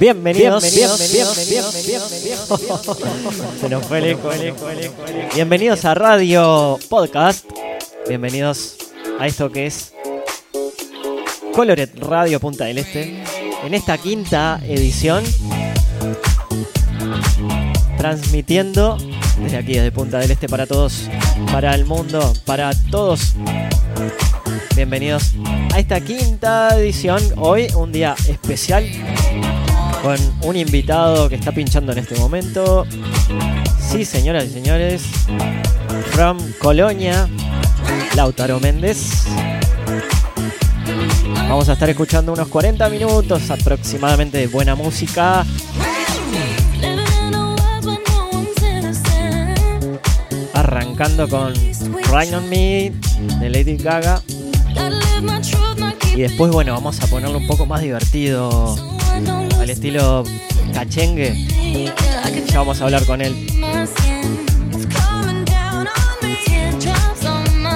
Bienvenidos, 0.00 0.62
bienvenidos, 0.62 1.50
bienvenidos, 1.50 1.74
Se 3.60 3.68
nos 3.68 3.84
fue 3.84 3.98
el 3.98 4.04
eco, 4.06 4.30
el 4.30 4.42
eco, 4.42 4.68
el 4.70 4.84
eco, 4.84 5.04
el 5.06 5.16
eco. 5.22 5.34
Bienvenidos 5.34 5.84
a 5.84 5.94
Radio 5.94 6.78
Podcast. 6.88 7.44
Bienvenidos 8.06 8.76
a 9.18 9.26
esto 9.26 9.50
que 9.50 9.66
es 9.66 9.92
Colored 11.52 11.90
Radio 11.98 12.38
Punta 12.38 12.66
del 12.66 12.78
Este. 12.78 13.24
En 13.64 13.74
esta 13.74 13.98
quinta 13.98 14.60
edición, 14.68 15.24
transmitiendo 17.96 18.98
desde 19.42 19.56
aquí, 19.56 19.72
desde 19.72 19.90
Punta 19.90 20.18
del 20.20 20.30
Este, 20.30 20.48
para 20.48 20.66
todos, 20.66 21.08
para 21.50 21.74
el 21.74 21.86
mundo, 21.86 22.34
para 22.44 22.70
todos. 22.92 23.34
Bienvenidos 24.76 25.32
a 25.74 25.80
esta 25.80 26.00
quinta 26.00 26.68
edición. 26.78 27.20
Hoy 27.36 27.66
un 27.74 27.90
día 27.90 28.14
especial 28.28 28.84
con 30.02 30.16
un 30.42 30.56
invitado 30.56 31.28
que 31.28 31.34
está 31.34 31.52
pinchando 31.52 31.92
en 31.92 31.98
este 31.98 32.16
momento. 32.16 32.86
Sí, 33.80 34.04
señoras 34.04 34.44
y 34.44 34.50
señores, 34.50 35.02
from 36.10 36.38
Colonia, 36.60 37.28
Lautaro 38.14 38.60
Méndez. 38.60 39.24
Vamos 41.48 41.68
a 41.68 41.72
estar 41.72 41.88
escuchando 41.88 42.32
unos 42.32 42.48
40 42.48 42.88
minutos 42.90 43.50
aproximadamente 43.50 44.38
de 44.38 44.46
buena 44.46 44.74
música. 44.74 45.44
Arrancando 50.52 51.28
con 51.28 51.54
Rain 52.10 52.34
on 52.34 52.48
Me 52.48 52.92
de 53.40 53.50
Lady 53.50 53.76
Gaga. 53.76 54.22
Y 56.14 56.22
después, 56.22 56.50
bueno, 56.50 56.72
vamos 56.74 57.00
a 57.00 57.06
ponerlo 57.06 57.38
un 57.38 57.46
poco 57.46 57.64
más 57.64 57.80
divertido 57.80 58.97
al 59.68 59.72
estilo 59.72 60.24
cachengue. 60.72 61.34
Ya 62.46 62.58
vamos 62.58 62.80
a 62.80 62.84
hablar 62.84 63.04
con 63.04 63.20
él. 63.20 63.34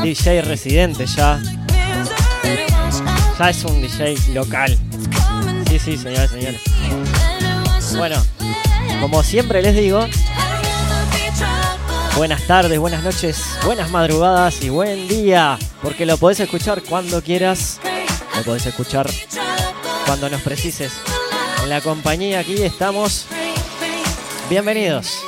DJ 0.02 0.40
residente 0.40 1.04
ya. 1.04 1.38
Ya 3.38 3.50
es 3.50 3.64
un 3.64 3.82
DJ 3.82 4.16
local. 4.32 4.78
Sí, 5.68 5.78
sí, 5.78 5.98
señores, 5.98 6.30
señores. 6.30 6.60
Bueno, 7.98 8.16
como 9.02 9.22
siempre 9.22 9.60
les 9.60 9.76
digo, 9.76 10.06
buenas 12.16 12.42
tardes, 12.46 12.78
buenas 12.78 13.02
noches, 13.02 13.44
buenas 13.66 13.90
madrugadas 13.90 14.62
y 14.62 14.70
buen 14.70 15.08
día. 15.08 15.58
Porque 15.82 16.06
lo 16.06 16.16
podés 16.16 16.40
escuchar 16.40 16.82
cuando 16.82 17.22
quieras. 17.22 17.80
Lo 18.34 18.44
podés 18.44 18.64
escuchar 18.64 19.10
cuando 20.06 20.30
nos 20.30 20.40
precises. 20.40 20.92
La 21.66 21.80
compañía 21.80 22.40
aquí 22.40 22.60
estamos. 22.62 23.26
Bienvenidos. 24.50 25.21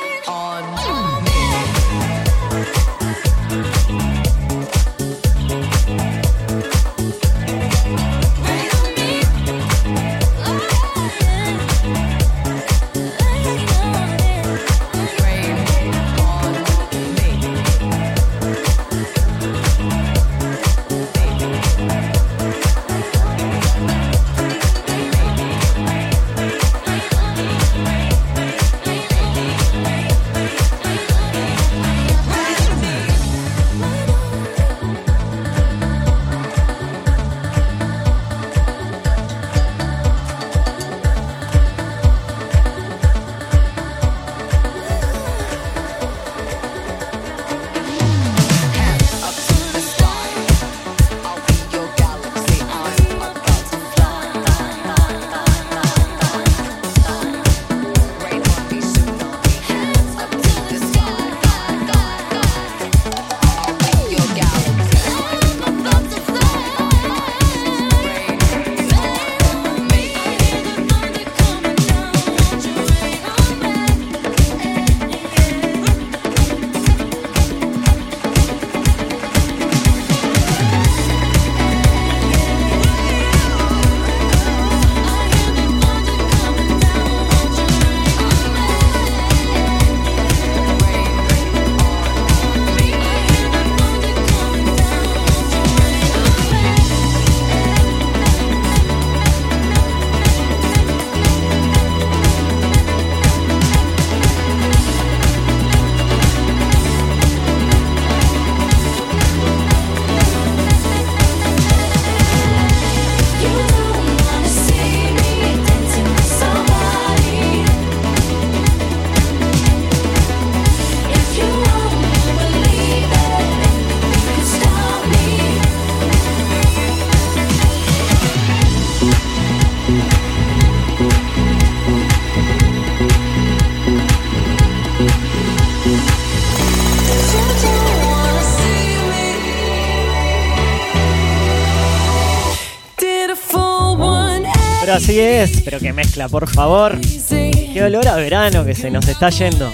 Así 144.94 145.18
es, 145.18 145.62
pero 145.62 145.80
que 145.80 145.92
mezcla, 145.92 146.28
por 146.28 146.48
favor. 146.48 146.96
Qué 147.00 147.82
olor 147.84 148.06
a 148.06 148.14
verano 148.16 148.64
que 148.64 148.74
se 148.74 148.90
nos 148.90 149.08
está 149.08 149.30
yendo. 149.30 149.72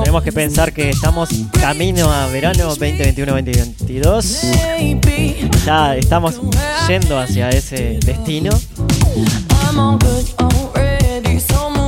Tenemos 0.00 0.22
que 0.22 0.32
pensar 0.32 0.72
que 0.72 0.90
estamos 0.90 1.28
camino 1.60 2.08
a 2.10 2.26
verano 2.28 2.74
2021-2022. 2.74 5.64
Ya 5.66 5.96
estamos 5.96 6.40
yendo 6.88 7.18
hacia 7.18 7.50
ese 7.50 7.98
destino. 8.04 8.50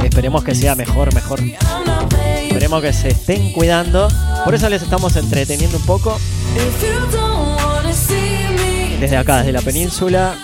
Esperemos 0.04 0.44
que 0.44 0.54
sea 0.54 0.74
mejor, 0.74 1.14
mejor. 1.14 1.40
Esperemos 2.42 2.82
que 2.82 2.92
se 2.92 3.08
estén 3.08 3.52
cuidando. 3.52 4.08
Por 4.44 4.54
eso 4.54 4.68
les 4.68 4.82
estamos 4.82 5.16
entreteniendo 5.16 5.78
un 5.78 5.86
poco. 5.86 6.20
Desde 9.00 9.16
acá, 9.16 9.38
desde 9.38 9.52
la 9.52 9.62
península. 9.62 10.34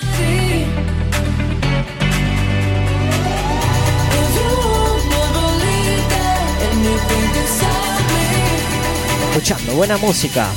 Buena 9.74 9.98
música. 9.98 10.50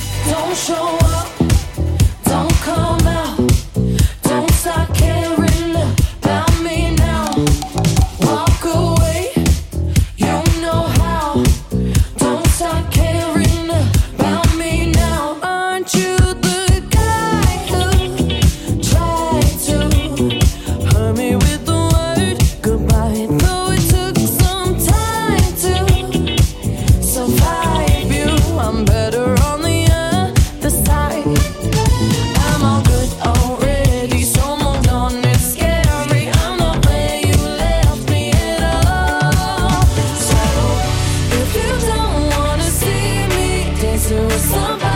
to 44.10 44.30
somebody. 44.40 44.89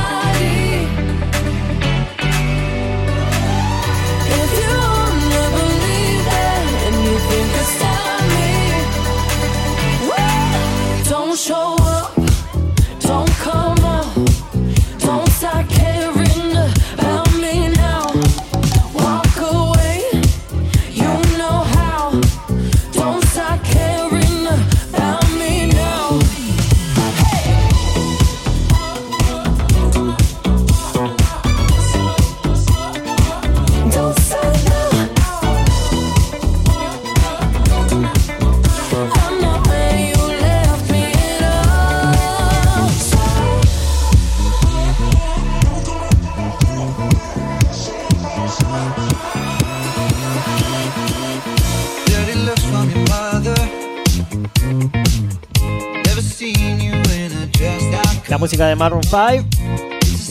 5. 59.14 59.46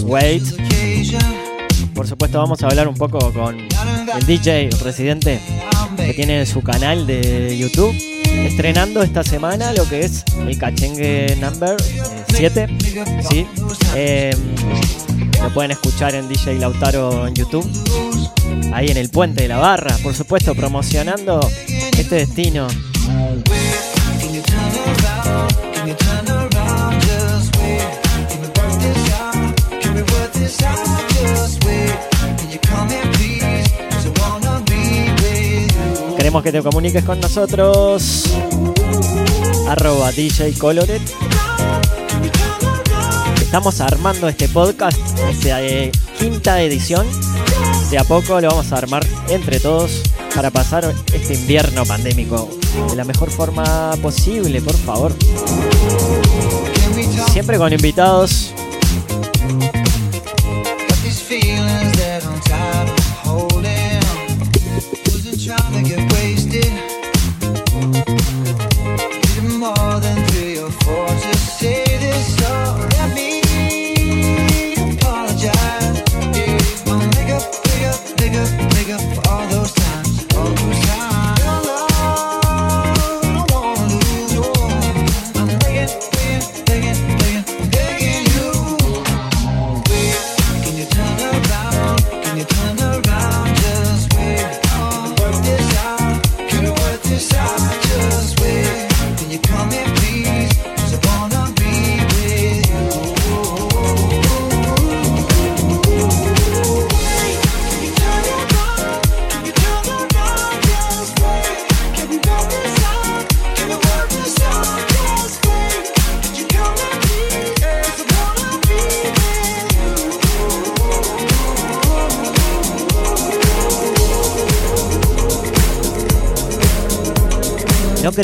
Wait. 0.09 0.43
Por 1.95 2.09
supuesto 2.09 2.39
vamos 2.39 2.61
a 2.65 2.67
hablar 2.67 2.89
un 2.89 2.97
poco 2.97 3.33
con 3.33 3.57
el 3.57 4.27
DJ 4.27 4.71
residente 4.83 5.41
que 5.97 6.13
tiene 6.15 6.45
su 6.47 6.63
canal 6.65 7.07
de 7.07 7.57
YouTube. 7.57 7.95
Estrenando 8.25 9.05
esta 9.05 9.23
semana 9.23 9.73
lo 9.73 9.89
que 9.89 10.01
es 10.01 10.25
el 10.37 10.59
Cachengue 10.59 11.37
Number 11.41 11.77
7. 12.35 12.67
¿sí? 13.31 13.47
Em, 13.95 14.37
lo 15.41 15.55
pueden 15.55 15.71
escuchar 15.71 16.17
en 16.17 16.29
DJ 16.29 16.59
Lautaro 16.59 17.29
en 17.29 17.35
YouTube. 17.35 17.65
Ahí 18.75 18.89
en 18.89 18.97
el 18.97 19.11
puente 19.11 19.43
de 19.43 19.49
la 19.49 19.59
barra, 19.59 19.97
por 20.03 20.13
supuesto, 20.13 20.57
promocionando 20.57 21.39
este 21.97 22.17
destino. 22.17 22.67
Queremos 36.23 36.45
que 36.45 36.53
te 36.53 36.63
comuniques 36.63 37.03
con 37.03 37.19
nosotros. 37.19 38.27
Arroba 39.69 40.13
DJ 40.13 40.53
Coloret. 40.57 41.03
Estamos 43.41 43.81
armando 43.81 44.29
este 44.29 44.49
podcast, 44.49 45.01
esta 45.29 45.61
eh, 45.61 45.91
quinta 46.21 46.63
edición. 46.63 47.09
De 47.91 47.99
a 47.99 48.05
poco 48.05 48.41
lo 48.41 48.51
vamos 48.51 48.71
a 48.71 48.77
armar 48.77 49.05
entre 49.31 49.59
todos 49.59 50.01
para 50.33 50.53
pasar 50.53 50.95
este 51.13 51.35
invierno 51.35 51.85
pandémico 51.85 52.49
de 52.89 52.95
la 52.95 53.03
mejor 53.03 53.29
forma 53.29 53.91
posible, 54.01 54.63
por 54.63 54.77
favor. 54.77 55.13
Siempre 57.33 57.59
con 57.59 57.73
invitados 57.73 58.55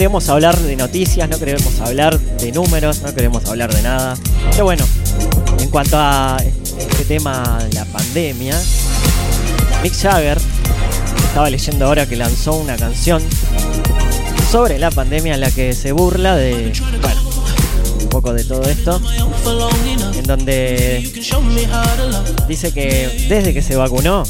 queremos 0.08 0.30
hablar 0.30 0.58
de 0.58 0.74
noticias, 0.74 1.28
no 1.28 1.38
queremos 1.38 1.80
hablar 1.80 2.18
de 2.18 2.50
números, 2.50 3.02
no 3.02 3.14
queremos 3.14 3.44
hablar 3.44 3.74
de 3.74 3.82
nada. 3.82 4.16
Pero 4.52 4.64
bueno, 4.64 4.82
en 5.60 5.68
cuanto 5.68 5.98
a 5.98 6.38
este 6.40 7.04
tema 7.04 7.58
de 7.68 7.74
la 7.74 7.84
pandemia, 7.84 8.58
Mick 9.82 9.92
Jagger, 9.92 10.38
estaba 11.26 11.50
leyendo 11.50 11.84
ahora 11.84 12.06
que 12.06 12.16
lanzó 12.16 12.54
una 12.54 12.76
canción 12.76 13.22
sobre 14.50 14.78
la 14.78 14.90
pandemia 14.90 15.34
en 15.34 15.40
la 15.40 15.50
que 15.50 15.74
se 15.74 15.92
burla 15.92 16.36
de, 16.36 16.72
un 18.00 18.08
poco 18.08 18.32
de 18.32 18.44
todo 18.44 18.62
esto, 18.62 19.02
en 20.14 20.24
donde 20.24 21.12
dice 22.48 22.72
que 22.72 23.26
desde 23.28 23.52
que 23.52 23.60
se 23.60 23.76
vacunó, 23.76 24.22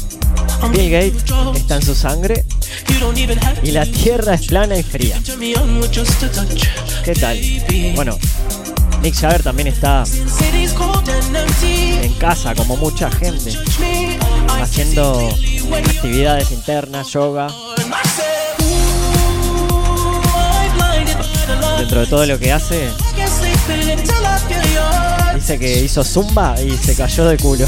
Bill 0.73 0.91
Gates 0.91 1.23
está 1.55 1.77
en 1.77 1.83
su 1.83 1.95
sangre 1.95 2.43
y 3.63 3.71
la 3.71 3.85
tierra 3.85 4.33
es 4.35 4.47
plana 4.47 4.77
y 4.77 4.83
fría. 4.83 5.21
¿Qué 7.03 7.13
tal? 7.13 7.39
Bueno, 7.95 8.17
Nick 9.01 9.15
Jagger 9.15 9.43
también 9.43 9.67
está 9.67 10.03
en 12.01 12.13
casa, 12.13 12.53
como 12.55 12.75
mucha 12.77 13.09
gente, 13.11 13.53
haciendo 14.61 15.29
actividades 15.73 16.51
internas, 16.51 17.07
yoga. 17.11 17.47
Dentro 21.77 22.01
de 22.01 22.07
todo 22.07 22.25
lo 22.25 22.37
que 22.37 22.51
hace, 22.51 22.89
dice 25.35 25.59
que 25.59 25.79
hizo 25.81 26.03
zumba 26.03 26.61
y 26.61 26.77
se 26.77 26.95
cayó 26.95 27.25
de 27.25 27.37
culo. 27.37 27.65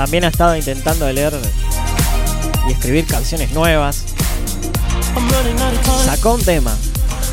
También 0.00 0.24
ha 0.24 0.28
estado 0.28 0.56
intentando 0.56 1.12
leer 1.12 1.34
y 2.66 2.72
escribir 2.72 3.04
canciones 3.04 3.52
nuevas. 3.52 4.02
Sacó 6.06 6.36
un 6.36 6.42
tema. 6.42 6.74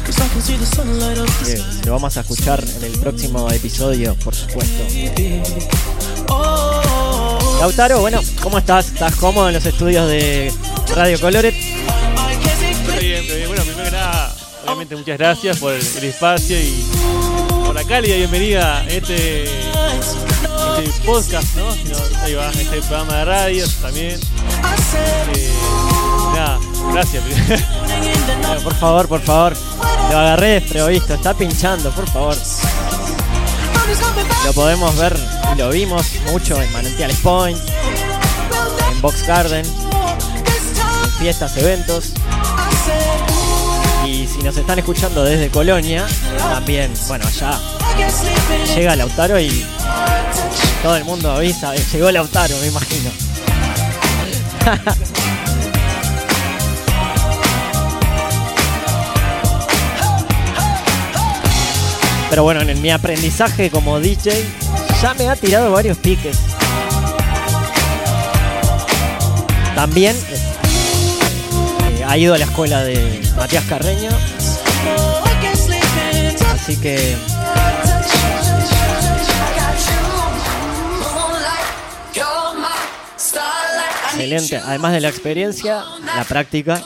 Que 0.06 1.64
lo 1.86 1.94
vamos 1.94 2.18
a 2.18 2.20
escuchar 2.20 2.62
en 2.62 2.84
el 2.84 3.00
próximo 3.00 3.50
episodio, 3.52 4.16
por 4.16 4.36
supuesto. 4.36 4.84
Lautaro, 7.62 8.02
bueno, 8.02 8.20
¿cómo 8.44 8.58
estás? 8.58 8.88
¿Estás 8.88 9.16
cómodo 9.16 9.48
en 9.48 9.54
los 9.54 9.66
estudios 9.66 10.06
de 10.10 10.54
Radio 10.94 11.22
Coloret? 11.22 11.56
bien, 13.00 13.48
Bueno, 13.48 13.64
primero 13.64 13.84
que 13.86 13.92
nada, 13.92 14.36
obviamente 14.66 14.98
muchas 14.98 15.18
gracias 15.18 15.58
por 15.60 15.72
el, 15.72 15.80
espacio 15.80 16.60
y 16.60 16.84
por 17.66 17.74
la 17.74 17.86
cálida 17.86 18.18
bienvenida 18.18 18.80
a 18.80 18.88
este, 18.90 19.67
este 20.78 21.06
podcast, 21.06 21.56
¿no? 21.56 21.66
va, 21.66 22.50
este 22.52 22.82
programa 22.82 23.18
de 23.18 23.26
radio 23.26 23.66
también. 23.82 24.20
Eh, 25.36 25.52
nada, 26.34 26.60
gracias. 26.92 27.24
por 28.64 28.76
favor, 28.76 29.08
por 29.08 29.22
favor. 29.22 29.58
Lo 30.12 30.18
agarré 30.18 30.60
visto 30.60 31.14
está 31.14 31.34
pinchando, 31.34 31.90
por 31.92 32.08
favor. 32.10 32.36
Lo 34.46 34.54
podemos 34.54 34.96
ver 34.98 35.18
y 35.54 35.58
lo 35.58 35.70
vimos 35.70 36.06
mucho 36.32 36.62
en 36.62 36.72
Manantiales 36.72 37.18
Point, 37.18 37.60
en 38.92 39.02
Box 39.02 39.26
Garden, 39.26 39.66
en 39.66 41.12
fiestas, 41.20 41.58
eventos. 41.58 42.14
Y 44.06 44.28
si 44.28 44.42
nos 44.44 44.56
están 44.56 44.80
escuchando 44.80 45.24
desde 45.24 45.50
Colonia, 45.50 46.06
también, 46.38 46.94
bueno, 47.08 47.26
allá 47.28 47.60
llega 48.76 48.96
Lautaro 48.96 49.40
y 49.40 49.66
todo 50.84 50.96
el 50.96 51.04
mundo 51.06 51.32
avisa, 51.32 51.76
eh, 51.76 51.84
llegó 51.92 52.12
Lautaro, 52.12 52.56
me 52.60 52.68
imagino. 52.68 53.10
Pero 62.30 62.44
bueno, 62.44 62.62
en 62.62 62.82
mi 62.82 62.92
aprendizaje 62.92 63.70
como 63.70 64.00
DJ 64.00 64.46
ya 65.02 65.14
me 65.14 65.30
ha 65.30 65.36
tirado 65.36 65.72
varios 65.72 65.98
piques. 65.98 66.38
También 69.76 70.16
ha 72.06 72.18
ido 72.18 72.34
a 72.34 72.38
la 72.38 72.46
escuela 72.46 72.84
de 72.84 73.22
Matías 73.36 73.64
Carreño. 73.66 74.10
Así 76.54 76.76
que. 76.78 77.37
Excelente. 84.20 84.58
Además 84.58 84.94
de 84.94 85.02
la 85.02 85.10
experiencia, 85.10 85.84
la 86.16 86.24
práctica. 86.24 86.82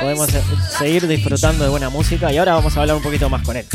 Podemos 0.00 0.28
seguir 0.78 1.06
disfrutando 1.06 1.64
de 1.64 1.70
buena 1.70 1.90
música 1.90 2.32
y 2.32 2.38
ahora 2.38 2.54
vamos 2.54 2.76
a 2.76 2.80
hablar 2.80 2.96
un 2.96 3.02
poquito 3.02 3.28
más 3.28 3.42
con 3.42 3.56
él. 3.56 3.66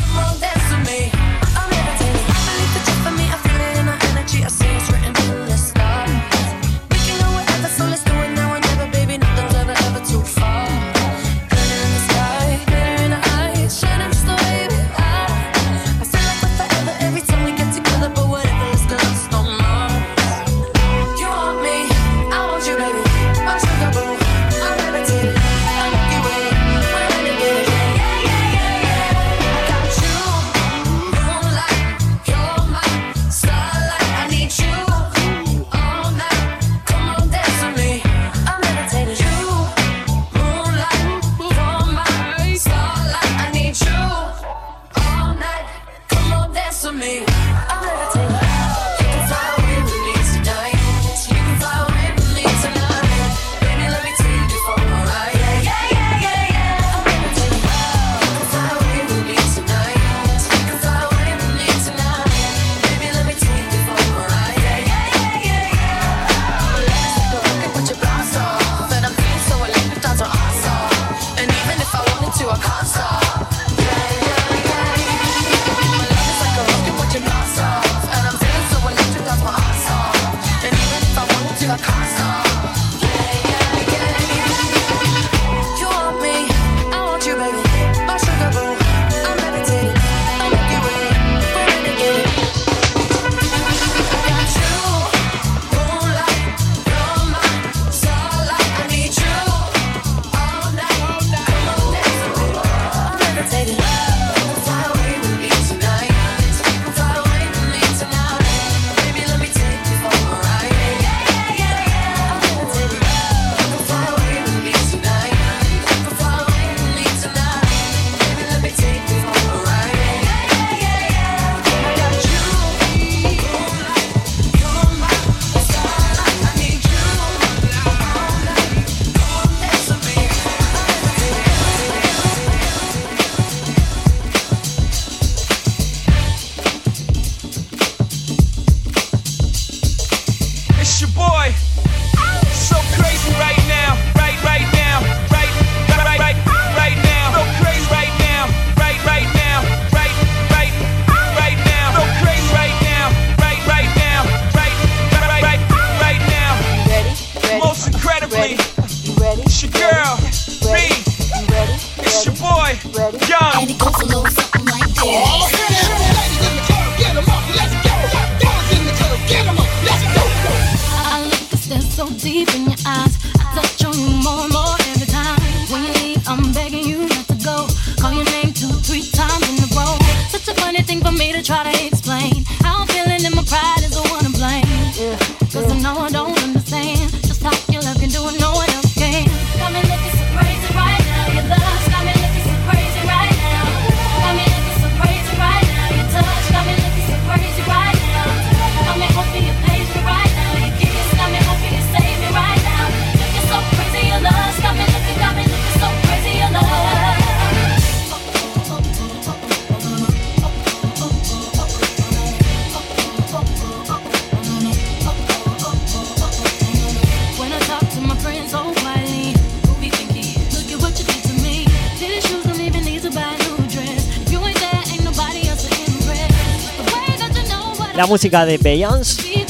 La 228.06 228.10
música 228.10 228.46
de 228.46 228.60
Beyoncé, 228.60 229.48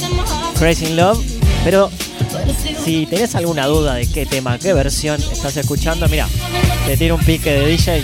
Crazy 0.58 0.94
Love. 0.94 1.20
Pero 1.66 1.92
si 2.86 3.06
tenés 3.06 3.36
alguna 3.36 3.66
duda 3.66 3.96
de 3.96 4.10
qué 4.10 4.26
tema, 4.26 4.58
qué 4.58 4.72
versión 4.72 5.22
estás 5.22 5.58
escuchando, 5.58 6.08
mira, 6.08 6.26
te 6.86 6.96
tiro 6.96 7.16
un 7.16 7.22
pique 7.22 7.52
de 7.52 7.68
DJ. 7.68 8.02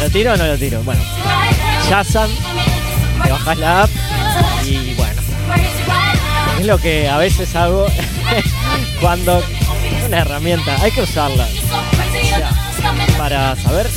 ¿Lo 0.00 0.10
tiro 0.10 0.34
o 0.34 0.36
no 0.36 0.46
lo 0.46 0.58
tiro? 0.58 0.82
Bueno, 0.82 1.00
Shazam, 1.88 2.28
te 3.24 3.30
bajas 3.30 3.56
la 3.56 3.84
app 3.84 3.90
y 4.66 4.92
bueno. 4.96 5.22
Es 6.60 6.66
lo 6.66 6.76
que 6.76 7.08
a 7.08 7.16
veces 7.16 7.56
hago 7.56 7.86
cuando 9.00 9.42
una 10.06 10.18
herramienta, 10.18 10.76
hay 10.82 10.90
que 10.90 11.00
usarla. 11.00 11.48
para 13.16 13.56
saber 13.56 13.88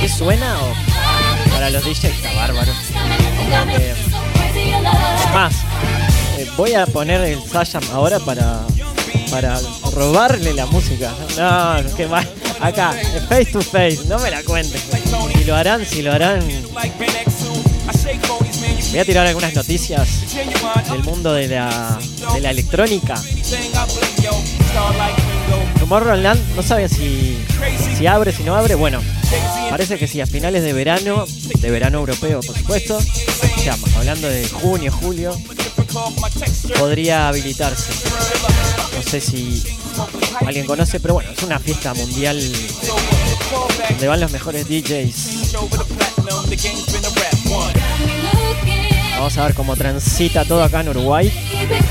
qué 0.00 0.08
suena 0.08 0.56
o 0.62 1.50
para 1.50 1.68
los 1.68 1.84
DJs 1.84 2.04
está 2.04 2.32
bárbaro. 2.32 2.72
Eh, 6.38 6.46
voy 6.56 6.74
a 6.74 6.86
poner 6.86 7.20
el 7.22 7.42
Sayam 7.42 7.82
ahora 7.92 8.20
para, 8.20 8.60
para 9.32 9.58
robarle 9.92 10.54
la 10.54 10.64
música. 10.66 11.12
No, 11.36 11.96
qué 11.96 12.06
mal. 12.06 12.28
Acá, 12.60 12.94
face 13.28 13.46
to 13.46 13.60
face, 13.60 13.98
no 14.06 14.20
me 14.20 14.30
la 14.30 14.44
cuenten. 14.44 14.80
Si 15.36 15.44
lo 15.44 15.56
harán, 15.56 15.84
si 15.84 16.02
lo 16.02 16.12
harán. 16.12 16.40
Voy 18.90 18.98
a 19.00 19.04
tirar 19.04 19.26
algunas 19.26 19.54
noticias 19.54 20.08
del 20.88 21.02
mundo 21.02 21.32
de 21.32 21.48
la, 21.48 21.98
de 22.32 22.40
la 22.40 22.50
electrónica. 22.50 23.16
Tomorrowland 25.84 26.40
no 26.56 26.62
sabe 26.62 26.88
si, 26.88 27.38
si 27.98 28.06
abre, 28.06 28.32
si 28.32 28.42
no 28.42 28.56
abre. 28.56 28.74
Bueno, 28.74 29.02
parece 29.68 29.98
que 29.98 30.08
sí, 30.08 30.18
a 30.22 30.26
finales 30.26 30.62
de 30.62 30.72
verano, 30.72 31.26
de 31.60 31.70
verano 31.70 31.98
europeo 31.98 32.40
por 32.40 32.56
supuesto, 32.56 32.98
hablando 33.94 34.26
de 34.26 34.48
junio, 34.48 34.90
julio, 34.90 35.38
podría 36.78 37.28
habilitarse. 37.28 37.92
No 38.96 39.02
sé 39.02 39.20
si 39.20 39.62
alguien 40.46 40.64
conoce, 40.64 41.00
pero 41.00 41.12
bueno, 41.12 41.30
es 41.30 41.42
una 41.42 41.58
fiesta 41.58 41.92
mundial 41.92 42.40
donde 43.90 44.08
van 44.08 44.20
los 44.20 44.32
mejores 44.32 44.66
DJs. 44.66 45.52
Vamos 49.18 49.36
a 49.36 49.44
ver 49.44 49.54
cómo 49.54 49.76
transita 49.76 50.46
todo 50.46 50.62
acá 50.62 50.80
en 50.80 50.88
Uruguay 50.88 51.30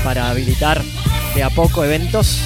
para 0.02 0.30
habilitar 0.30 0.82
de 1.36 1.44
a 1.44 1.50
poco 1.50 1.84
eventos. 1.84 2.40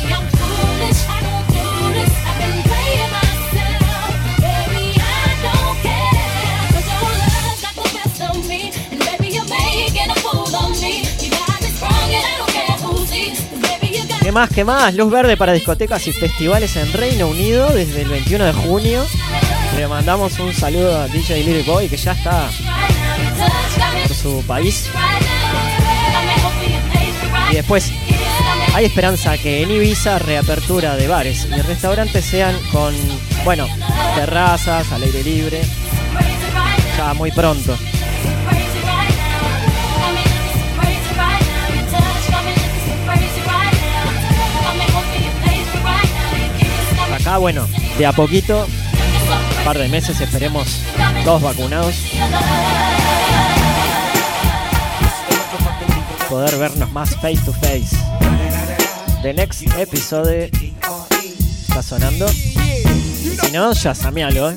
¿Qué 14.29 14.33
más? 14.33 14.51
¿Qué 14.51 14.63
más? 14.63 14.95
Luz 14.95 15.11
verde 15.11 15.39
para 15.39 15.55
discotecas 15.55 16.07
y 16.07 16.13
festivales 16.13 16.77
en 16.77 16.93
Reino 16.93 17.29
Unido 17.29 17.71
desde 17.71 18.03
el 18.03 18.11
21 18.11 18.45
de 18.45 18.53
junio. 18.53 19.07
Le 19.75 19.89
mandamos 19.89 20.39
un 20.39 20.53
saludo 20.53 21.01
a 21.01 21.09
DJ 21.09 21.45
Little 21.45 21.63
Boy 21.63 21.89
que 21.89 21.97
ya 21.97 22.13
está 22.13 22.51
por 24.07 24.15
su 24.15 24.45
país. 24.47 24.91
Y 27.51 27.55
después 27.55 27.91
hay 28.75 28.85
esperanza 28.85 29.39
que 29.39 29.63
en 29.63 29.71
Ibiza 29.71 30.19
reapertura 30.19 30.95
de 30.97 31.09
bares 31.09 31.49
y 31.51 31.63
restaurantes 31.63 32.27
sean 32.27 32.55
con, 32.71 32.95
bueno, 33.47 33.67
terrazas 34.15 34.93
al 34.93 35.05
aire 35.05 35.25
libre. 35.25 35.63
Ya 36.99 37.15
muy 37.15 37.31
pronto. 37.31 37.79
Ya 47.29 47.37
bueno, 47.37 47.69
de 47.99 48.07
a 48.07 48.13
poquito, 48.13 48.65
un 48.65 49.65
par 49.67 49.77
de 49.77 49.87
meses, 49.89 50.19
esperemos 50.19 50.81
todos 51.27 51.43
vacunados. 51.43 51.95
Poder 56.31 56.57
vernos 56.57 56.91
más 56.91 57.15
face 57.17 57.37
to 57.45 57.53
face. 57.53 57.95
The 59.21 59.35
next 59.35 59.65
episode 59.77 60.51
está 61.69 61.83
sonando. 61.83 62.27
Si 62.29 63.53
no, 63.53 63.75
ya 63.75 63.95
samealo, 63.95 64.53
¿eh? 64.53 64.57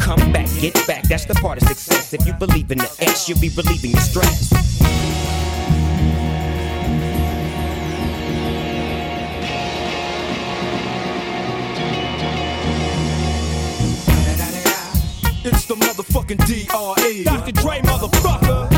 Come 0.00 0.32
back, 0.32 0.48
get 0.60 0.74
back, 0.86 1.04
that's 1.04 1.24
the 1.26 1.34
part 1.34 1.60
of 1.60 1.68
success. 1.68 2.14
If 2.14 2.26
you 2.26 2.32
believe 2.32 2.70
in 2.70 2.78
the 2.78 2.90
X, 3.00 3.28
you'll 3.28 3.40
be 3.40 3.50
relieving 3.50 3.92
your 3.92 4.00
stress. 4.00 4.52
It's 15.44 15.64
the 15.64 15.76
motherfucking 15.76 16.44
DRE. 16.46 17.24
Dr. 17.24 17.52
Dre, 17.52 17.80
motherfucker. 17.80 18.68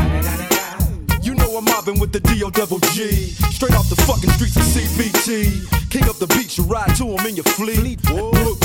You 1.24 1.34
know 1.34 1.56
I'm 1.56 1.64
mobbing 1.64 1.98
with 1.98 2.12
the 2.12 2.20
DO 2.20 2.50
double 2.52 2.78
G. 2.94 3.10
Straight 3.50 3.74
off 3.74 3.88
the 3.88 3.96
fucking 4.06 4.30
streets 4.30 4.56
of 4.56 4.62
CBT. 4.62 5.90
King 5.90 6.08
up 6.08 6.16
the 6.16 6.28
beach, 6.28 6.58
you 6.58 6.64
ride 6.64 6.94
to 6.96 7.04
him 7.06 7.26
in 7.26 7.34
your 7.34 7.44
fleet. 7.44 7.98
Look, 8.10 8.59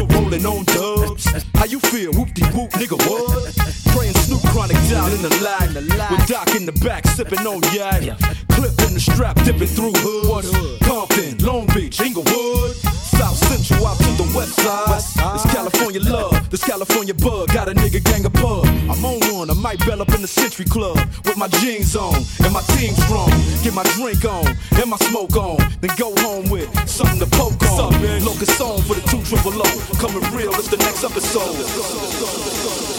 field 0.00 0.12
rolling 0.14 0.46
on 0.46 0.64
dubs. 0.64 1.26
How 1.54 1.64
you 1.64 1.80
feel? 1.80 2.12
Whoop 2.12 2.32
de 2.34 2.44
whoop, 2.52 2.70
nigga, 2.72 2.96
what? 3.08 3.94
Praying 3.94 4.19
Chronic 4.50 4.76
down 4.90 5.12
in 5.12 5.22
the 5.22 5.30
lag. 5.42 5.74
With 6.10 6.26
Doc 6.26 6.54
in 6.54 6.66
the 6.66 6.72
back, 6.84 7.06
sipping 7.06 7.46
on 7.46 7.62
yak. 7.72 8.02
Clip 8.50 8.74
in 8.86 8.94
the 8.94 9.00
strap, 9.00 9.36
dipping 9.44 9.68
through 9.68 9.92
hood. 9.96 10.80
Compton, 10.82 11.38
Long 11.38 11.66
Beach, 11.74 12.00
Inglewood. 12.00 12.76
South 13.20 13.36
Central 13.36 13.86
out 13.86 13.98
to 13.98 14.10
the 14.16 14.32
west 14.34 14.56
side. 14.56 14.88
This 15.34 15.46
California 15.52 16.00
love, 16.00 16.50
this 16.50 16.64
California 16.64 17.14
bug. 17.14 17.52
Got 17.52 17.68
a 17.68 17.74
nigga 17.74 18.02
gang 18.02 18.24
of 18.24 18.32
pub. 18.32 18.64
I'm 18.90 19.04
on 19.04 19.20
one, 19.32 19.50
I 19.50 19.54
might 19.54 19.78
bell 19.86 20.00
up 20.02 20.08
in 20.14 20.22
the 20.22 20.28
Century 20.28 20.64
Club 20.64 20.96
with 21.24 21.36
my 21.36 21.48
jeans 21.60 21.94
on 21.94 22.16
and 22.42 22.52
my 22.52 22.62
team 22.74 22.94
strong. 23.06 23.30
Get 23.62 23.74
my 23.74 23.84
drink 23.94 24.24
on 24.24 24.46
and 24.80 24.90
my 24.90 24.96
smoke 25.08 25.36
on, 25.36 25.58
then 25.80 25.90
go 25.96 26.14
home 26.24 26.48
with 26.50 26.68
something 26.88 27.20
to 27.20 27.26
poke 27.36 27.62
on. 27.70 27.92
Locust 28.24 28.56
song 28.56 28.82
for 28.82 28.94
the 28.94 29.02
two 29.06 29.22
triple 29.22 29.52
O. 29.54 29.68
Coming 30.00 30.24
real, 30.34 30.50
it's 30.54 30.68
the 30.68 30.78
next 30.78 31.04
episode. 31.04 32.89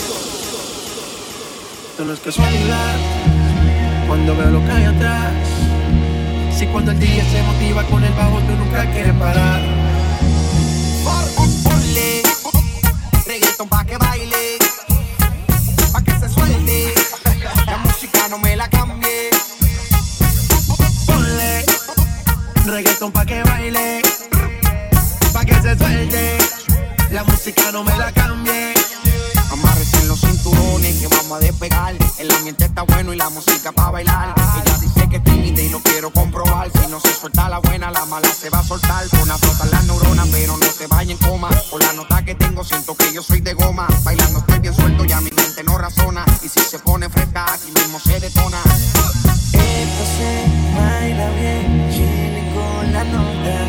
Esto 2.01 2.09
no 2.09 2.13
es 2.15 2.19
casualidad 2.21 2.95
cuando 4.07 4.35
veo 4.35 4.49
lo 4.49 4.65
que 4.65 4.71
hay 4.71 4.85
atrás. 4.85 5.33
Si 6.57 6.65
cuando 6.65 6.89
el 6.89 6.99
día 6.99 7.23
se 7.29 7.43
motiva 7.43 7.83
con 7.83 8.03
el 8.03 8.11
bajo, 8.13 8.39
tú 8.39 8.53
nunca 8.57 8.91
quieres 8.91 9.13
parar. 9.13 9.61
Ponle 11.63 12.23
reggaeton 13.27 13.69
pa' 13.69 13.85
que 13.85 13.97
baile, 13.97 14.57
pa' 15.93 16.01
que 16.01 16.11
se 16.19 16.29
suelte. 16.29 16.93
La 17.67 17.77
música 17.77 18.27
no 18.31 18.39
me 18.39 18.55
la 18.55 18.67
cambie. 18.67 19.29
Ponle 21.05 21.65
reggaeton 22.65 23.11
pa' 23.11 23.25
que 23.27 23.43
baile, 23.43 24.01
pa' 25.31 25.45
que 25.45 25.53
se 25.53 25.77
suelte. 25.77 26.37
La 27.11 27.23
música 27.25 27.71
no 27.71 27.83
me 27.83 27.95
la 27.95 28.11
cambie. 28.11 28.80
Que 31.01 31.07
vamos 31.07 31.31
a 31.31 31.39
despegar. 31.39 31.95
El 32.19 32.29
ambiente 32.29 32.65
está 32.65 32.83
bueno 32.83 33.11
y 33.13 33.17
la 33.17 33.29
música 33.29 33.71
pa' 33.71 33.89
bailar. 33.89 34.35
Ella 34.37 34.77
dice 34.77 35.09
que 35.09 35.15
es 35.15 35.23
tímida 35.23 35.61
y 35.61 35.69
lo 35.69 35.79
quiero 35.79 36.11
comprobar. 36.11 36.69
Si 36.71 36.91
no 36.91 36.99
se 36.99 37.11
suelta 37.13 37.49
la 37.49 37.57
buena, 37.59 37.89
la 37.89 38.05
mala 38.05 38.27
se 38.27 38.49
va 38.51 38.59
a 38.59 38.63
soltar. 38.63 39.07
Pon 39.07 39.31
a 39.31 39.65
las 39.65 39.83
neuronas, 39.85 40.27
pero 40.31 40.57
no 40.57 40.65
se 40.65 40.85
vaya 40.87 41.11
en 41.11 41.17
coma. 41.17 41.49
Por 41.71 41.81
la 41.81 41.93
nota 41.93 42.23
que 42.23 42.35
tengo, 42.35 42.63
siento 42.63 42.93
que 42.95 43.11
yo 43.13 43.23
soy 43.23 43.39
de 43.41 43.53
goma. 43.53 43.87
Bailando 44.03 44.39
estoy 44.39 44.59
bien 44.59 44.75
suelto, 44.75 45.05
ya 45.05 45.21
mi 45.21 45.31
mente 45.31 45.63
no 45.63 45.77
razona. 45.77 46.23
Y 46.43 46.49
si 46.49 46.59
se 46.59 46.77
pone 46.77 47.09
fresca, 47.09 47.45
aquí 47.51 47.71
mismo 47.73 47.99
se 47.99 48.19
detona. 48.19 48.61
Esto 49.53 50.03
se 50.17 50.45
baila 50.75 51.29
bien, 51.31 51.89
chile 51.91 52.53
con 52.53 52.93
la 52.93 53.03
nota. 53.05 53.60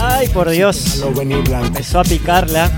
Ay, 0.00 0.28
por 0.28 0.50
Dios. 0.50 1.02
Empezó 1.62 2.00
a 2.00 2.04
picarla 2.04 2.70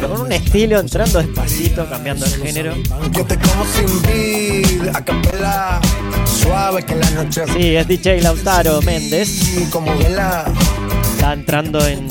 con 0.00 0.22
un 0.22 0.32
estilo, 0.32 0.80
entrando 0.80 1.18
despacito, 1.18 1.88
cambiando 1.88 2.24
el 2.26 2.32
género. 2.36 2.74
Yo 3.12 3.24
te 3.24 3.38
como 3.38 3.64
sin 3.64 4.02
vida, 4.02 4.92
a 4.94 5.04
capela. 5.04 5.80
Suave 6.24 6.82
que 6.84 6.94
la 6.94 7.10
noche 7.10 7.44
Sí, 7.52 7.76
es 7.76 7.88
DJ 7.88 8.20
Lautaro 8.22 8.80
Méndez. 8.82 9.28
así 9.28 9.66
como 9.70 9.96
vela. 9.98 10.44
Está 11.12 11.32
entrando 11.32 11.84
en, 11.86 12.08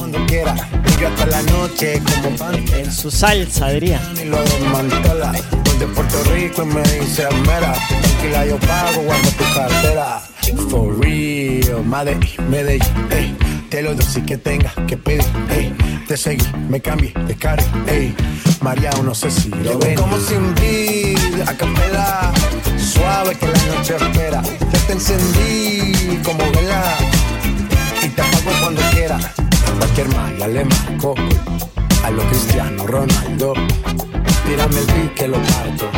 en 2.78 2.92
su 2.92 3.12
salsa, 3.12 3.70
diría. 3.70 4.02
de 5.80 5.88
Puerto 5.88 6.24
Rico 6.34 6.64
y 6.64 6.66
me 6.68 6.82
dice, 6.84 7.28
mira, 7.42 7.74
tranquila, 7.74 8.46
yo 8.46 8.58
pago, 8.60 9.02
guarda 9.02 9.30
tu 9.32 9.44
cartera. 9.54 10.22
For 10.70 11.00
real, 11.00 11.35
Medellín, 11.84 12.50
Medellín, 12.50 13.08
ey. 13.12 13.38
Te 13.70 13.82
lo 13.82 13.96
doy 13.96 14.06
si 14.06 14.22
que 14.22 14.38
tenga 14.38 14.72
que 14.88 14.98
pedir, 14.98 15.26
ey. 15.50 15.76
Te 16.08 16.18
seguí, 16.18 16.46
me 16.70 16.80
cambié 16.80 17.14
de 17.28 17.36
cara, 17.36 17.64
ey. 17.88 18.16
María, 18.62 18.90
no 19.04 19.14
sé 19.14 19.30
si 19.30 19.50
lo 19.50 19.78
ven. 19.78 19.96
como 19.96 20.18
sin 20.18 20.54
vida, 20.56 21.46
a 21.48 21.54
capela. 21.56 22.32
Suave 22.78 23.36
que 23.36 23.48
la 23.48 23.76
noche 23.76 23.96
espera. 23.96 24.42
Ya 24.42 24.80
te 24.88 24.94
encendí 24.94 26.20
como 26.24 26.40
vela. 26.52 26.84
Y 28.02 28.08
te 28.10 28.22
apago 28.22 28.52
cuando 28.62 28.82
quiera. 28.92 29.18
A 29.18 29.72
cualquier 29.78 30.08
malla 30.10 30.48
le 30.48 30.66
marco. 30.66 31.16
A 32.04 32.10
lo 32.12 32.24
Cristiano 32.30 32.88
Ronaldo. 32.88 33.54
Tírame 34.46 34.80
el 34.80 34.86
beat 34.86 35.14
que 35.16 35.28
lo 35.28 35.38
parto. 35.38 35.90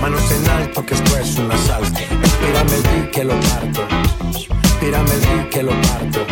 Manos 0.00 0.30
en 0.30 0.50
alto 0.50 0.84
que 0.86 0.94
esto 0.94 1.18
es 1.18 1.36
un 1.38 1.50
asalto. 1.50 2.00
Tírame 2.40 2.76
el 2.76 2.82
beat 2.82 3.10
que 3.10 3.24
lo 3.24 3.34
parto. 3.40 4.53
Tírame 4.84 5.10
el 5.12 5.20
beat 5.20 5.48
que 5.48 5.62
lo 5.62 5.70
parto. 5.80 6.26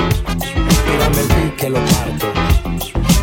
Tírame 0.85 1.21
el 1.23 1.29
beat 1.29 1.57
que 1.57 1.71
lo 1.71 1.79
parto. 1.79 2.27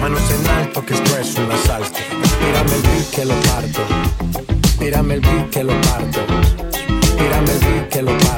Manos 0.01 0.31
en 0.31 0.47
alto 0.47 0.83
que 0.83 0.95
esto 0.95 1.17
es 1.19 1.35
un 1.35 1.51
asalto. 1.51 1.99
Tírame 2.39 2.73
el 2.73 2.81
beat 2.81 3.09
que 3.11 3.25
lo 3.25 3.35
parto. 3.41 3.81
Tírame 4.79 5.13
el 5.13 5.21
beat 5.21 5.49
que 5.51 5.63
lo 5.63 5.81
parto. 5.81 6.19
Tírame 7.15 7.51
el 7.51 7.59
beat 7.59 7.89
que 7.89 8.01
lo 8.01 8.11
parto. 8.17 8.28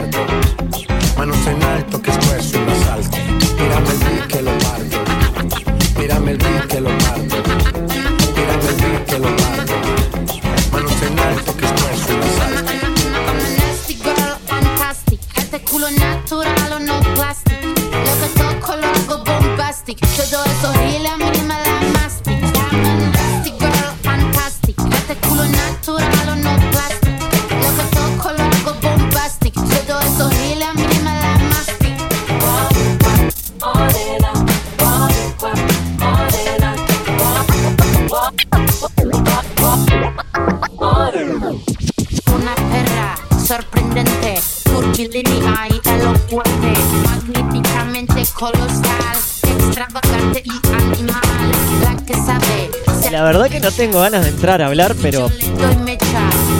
No 53.62 53.72
tengo 53.72 54.00
ganas 54.02 54.24
de 54.24 54.30
entrar 54.30 54.62
a 54.62 54.68
hablar, 54.68 54.96
pero 55.02 55.30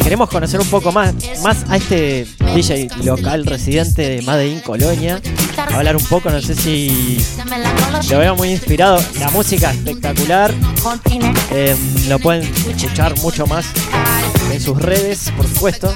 queremos 0.04 0.30
conocer 0.30 0.60
un 0.60 0.68
poco 0.68 0.92
más, 0.92 1.14
más 1.42 1.66
a 1.70 1.78
este 1.78 2.28
DJ 2.54 2.90
local 3.04 3.46
residente 3.46 4.04
de 4.08 4.22
Made 4.22 4.48
in 4.48 4.60
Colonia. 4.60 5.20
Hablar 5.74 5.96
un 5.96 6.06
poco, 6.06 6.30
no 6.30 6.42
sé 6.42 6.56
si 6.56 7.18
lo 8.10 8.20
veo 8.20 8.36
muy 8.36 8.50
inspirado. 8.52 9.00
La 9.20 9.30
música 9.32 9.72
espectacular. 9.72 10.54
eh, 11.52 11.76
lo 12.08 12.20
pueden 12.20 12.44
escuchar 12.76 13.18
mucho 13.20 13.48
más 13.48 13.66
en 14.52 14.62
sus 14.62 14.78
redes, 14.80 15.32
por 15.36 15.48
supuesto. 15.48 15.96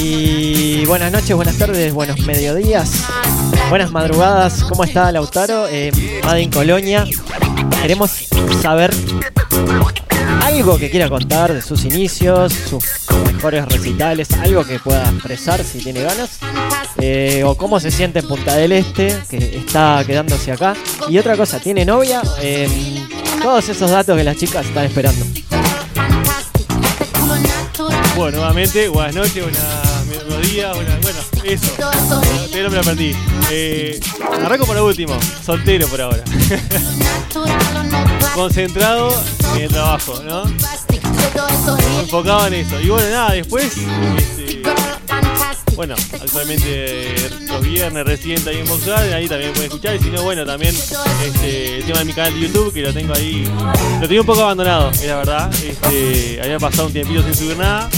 Y 0.00 0.84
buenas 0.86 1.10
noches, 1.10 1.34
buenas 1.34 1.56
tardes, 1.56 1.92
buenos 1.92 2.20
mediodías, 2.20 2.90
buenas 3.68 3.90
madrugadas. 3.90 4.62
¿Cómo 4.64 4.84
está 4.84 5.10
Lautaro? 5.10 5.66
Eh, 5.68 5.90
Made 6.24 6.50
Colonia. 6.50 7.04
Queremos 7.80 8.21
saber 8.62 8.94
algo 10.44 10.78
que 10.78 10.88
quiera 10.88 11.08
contar 11.08 11.52
de 11.52 11.60
sus 11.60 11.84
inicios, 11.84 12.52
sus 12.52 12.84
mejores 13.32 13.66
recitales, 13.66 14.30
algo 14.40 14.64
que 14.64 14.78
pueda 14.78 15.02
expresar 15.10 15.64
si 15.64 15.80
tiene 15.80 16.02
ganas. 16.02 16.38
eh, 16.98 17.42
o 17.44 17.56
cómo 17.56 17.80
se 17.80 17.90
siente 17.90 18.20
en 18.20 18.28
Punta 18.28 18.54
del 18.54 18.70
Este, 18.70 19.18
que 19.28 19.56
está 19.56 20.04
quedándose 20.06 20.52
acá. 20.52 20.74
Y 21.08 21.18
otra 21.18 21.36
cosa, 21.36 21.58
¿tiene 21.58 21.84
novia? 21.84 22.22
Eh, 22.40 22.68
todos 23.42 23.68
esos 23.68 23.90
datos 23.90 24.16
que 24.16 24.22
las 24.22 24.36
chicas 24.36 24.64
están 24.64 24.84
esperando. 24.84 25.24
Bueno, 28.14 28.36
nuevamente, 28.36 28.86
buenas 28.88 29.16
noches, 29.16 29.42
buenas 29.42 29.81
bueno, 30.74 30.90
eso. 31.44 31.72
Me 32.52 32.82
perdí. 32.82 33.16
Eh, 33.50 34.00
arranco 34.44 34.66
por 34.66 34.76
lo 34.76 34.84
último, 34.86 35.18
soltero 35.44 35.86
por 35.88 36.00
ahora. 36.00 36.22
Concentrado 38.34 39.12
en 39.56 39.62
el 39.62 39.68
trabajo, 39.68 40.20
¿no? 40.24 40.44
Enfocado 42.00 42.46
en 42.48 42.54
eso. 42.54 42.80
Y 42.80 42.88
bueno, 42.88 43.08
nada, 43.10 43.32
después, 43.32 43.72
este, 44.16 44.62
bueno, 45.76 45.94
actualmente 46.12 47.14
los 47.46 47.62
viernes 47.62 48.04
recién 48.04 48.48
ahí 48.48 48.58
en 48.58 48.66
Boxar, 48.66 49.12
ahí 49.12 49.28
también 49.28 49.52
pueden 49.52 49.70
escuchar. 49.70 49.94
Y 49.96 50.00
si 50.00 50.10
no, 50.10 50.22
bueno, 50.22 50.44
también 50.44 50.74
este, 51.24 51.78
el 51.78 51.84
tema 51.84 52.00
de 52.00 52.04
mi 52.04 52.12
canal 52.12 52.34
de 52.34 52.40
YouTube, 52.40 52.72
que 52.72 52.82
lo 52.82 52.92
tengo 52.92 53.14
ahí, 53.14 53.48
lo 54.00 54.06
tenía 54.06 54.20
un 54.20 54.26
poco 54.26 54.42
abandonado, 54.42 54.90
es 54.90 55.06
la 55.06 55.16
verdad. 55.16 55.50
Este, 55.54 56.40
había 56.42 56.58
pasado 56.58 56.86
un 56.86 56.92
tiempito 56.92 57.22
sin 57.22 57.34
subir 57.34 57.56
nada. 57.56 57.88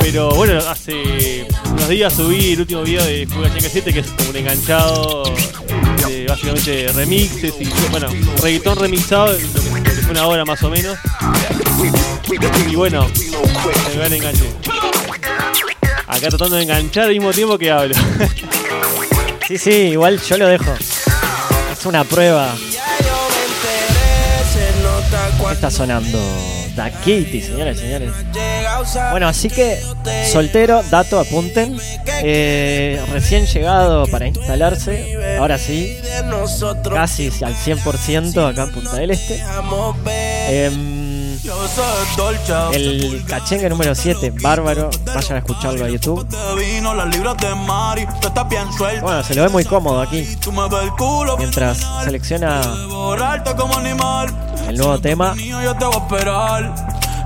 Pero 0.00 0.30
bueno, 0.30 0.58
hace 0.68 1.46
unos 1.80 1.88
días 1.88 2.12
subí 2.12 2.52
el 2.52 2.60
último 2.60 2.82
video 2.82 3.02
de 3.02 3.26
Fuga 3.26 3.50
7, 3.58 3.92
que 3.92 4.00
es 4.00 4.06
como 4.08 4.30
un 4.30 4.36
enganchado 4.36 5.22
de 6.06 6.26
básicamente 6.28 6.88
remixes 6.92 7.54
y 7.58 7.68
bueno, 7.90 8.08
reggaetón 8.42 8.78
remixado, 8.78 9.34
fue 9.38 10.10
una 10.10 10.26
hora 10.26 10.44
más 10.44 10.62
o 10.62 10.68
menos. 10.68 10.98
Y 12.68 12.76
bueno, 12.76 13.08
se 13.14 13.96
me 13.96 14.02
van 14.02 14.12
enganche. 14.12 14.44
Acá 16.06 16.28
tratando 16.28 16.56
de 16.56 16.64
enganchar 16.64 17.04
al 17.04 17.12
mismo 17.12 17.32
tiempo 17.32 17.56
que 17.58 17.70
hablo. 17.70 17.94
Sí, 19.48 19.58
sí, 19.58 19.70
igual 19.70 20.20
yo 20.20 20.38
lo 20.38 20.46
dejo. 20.46 20.72
Es 21.72 21.84
una 21.84 22.04
prueba. 22.04 22.54
¿Qué 25.48 25.52
está 25.52 25.72
sonando? 25.72 26.20
Da 26.76 26.88
Kitty, 26.88 27.40
señores 27.40 27.80
señores. 27.80 28.12
Bueno, 29.10 29.28
así 29.28 29.48
que 29.48 29.78
soltero, 30.30 30.82
dato, 30.90 31.18
apunten. 31.18 31.78
Eh, 32.22 33.00
recién 33.12 33.46
llegado 33.46 34.06
para 34.06 34.26
instalarse, 34.26 35.16
ahora 35.38 35.56
sí, 35.58 35.96
casi 36.92 37.30
al 37.42 37.54
100% 37.54 38.46
acá 38.50 38.64
en 38.64 38.72
Punta 38.72 38.96
del 38.96 39.10
Este. 39.10 39.42
Em, 40.48 41.38
el 42.72 43.24
cachengue 43.26 43.68
número 43.70 43.94
7, 43.94 44.32
bárbaro. 44.42 44.90
Vayan 45.06 45.36
a 45.36 45.38
escucharlo 45.38 45.84
a 45.84 45.88
YouTube. 45.88 46.26
Bueno, 49.00 49.22
se 49.24 49.34
lo 49.34 49.42
ve 49.42 49.48
muy 49.48 49.64
cómodo 49.64 50.00
aquí. 50.00 50.36
Mientras 51.38 51.78
selecciona 52.04 52.60
el 54.68 54.76
nuevo 54.76 54.98
tema, 55.00 55.34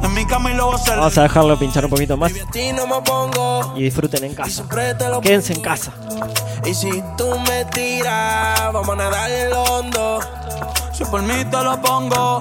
vamos 0.04 1.18
a 1.18 1.22
dejarlo 1.22 1.58
pinchar 1.58 1.84
un 1.84 1.90
poquito 1.90 2.16
más 2.16 2.32
y 3.76 3.82
disfruten 3.82 4.24
en 4.24 4.34
casa. 4.34 4.64
Quédense 5.22 5.52
en 5.52 5.60
casa. 5.60 5.92
Y 6.64 6.74
si 6.74 6.90
tú 7.16 7.38
me 7.46 7.64
tiras, 7.66 8.72
vamos 8.72 8.88
a 8.90 8.96
nadar 8.96 9.30
en 9.30 9.46
el 9.46 9.52
hondo. 9.52 10.20
Si 10.92 11.04
por 11.04 11.22
mí 11.22 11.44
te 11.50 11.62
lo 11.62 11.80
pongo, 11.80 12.38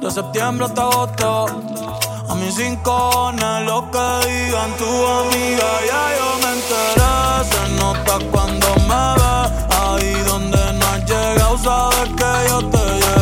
de 0.00 0.10
septiembre 0.10 0.66
hasta 0.66 0.82
agosto. 0.82 1.46
A 2.28 2.34
mis 2.36 2.54
cinco 2.54 3.32
lo 3.64 3.90
que 3.90 4.28
digan 4.28 4.70
tu 4.76 4.84
amiga, 4.84 5.70
ya 5.88 6.02
yo 6.16 6.28
me 6.42 6.50
enteré. 6.54 7.10
Se 7.50 7.62
nota 7.80 8.18
cuando 8.30 8.68
me 8.88 9.02
ves, 9.18 9.50
ahí 9.80 10.12
donde 10.26 10.72
no 10.74 10.86
has 10.86 11.04
llegado, 11.06 11.58
sabes 11.58 12.08
que 12.10 12.48
yo 12.48 12.58
te 12.68 12.78
llevaré. 12.78 13.19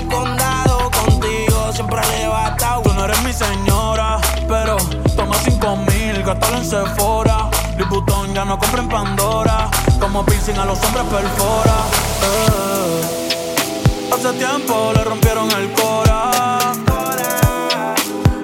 Contigo 0.00 1.72
siempre 1.72 1.98
arrebatado. 1.98 2.82
Tú 2.82 2.92
no 2.94 3.04
eres 3.04 3.22
mi 3.22 3.32
señora, 3.32 4.18
pero 4.48 4.76
toma 5.14 5.36
cinco 5.44 5.76
mil, 5.76 6.22
gástalo 6.22 6.56
en 6.58 6.64
Sephora. 6.64 7.50
Liputón 7.76 8.32
ya 8.32 8.44
no 8.44 8.58
compra 8.58 8.80
en 8.80 8.88
Pandora. 8.88 9.70
Como 10.00 10.24
piercing 10.24 10.56
a 10.58 10.64
los 10.64 10.82
hombres 10.82 11.04
perfora. 11.04 11.74
Eh. 12.24 13.02
Hace 14.12 14.32
tiempo 14.34 14.92
le 14.94 15.04
rompieron 15.04 15.50
el 15.50 15.72
cora. 15.72 16.58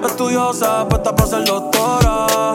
Estudiosa, 0.04 0.87
puesta 0.88 1.14
para 1.14 1.28
ser 1.28 1.44
doctora. 1.44 2.54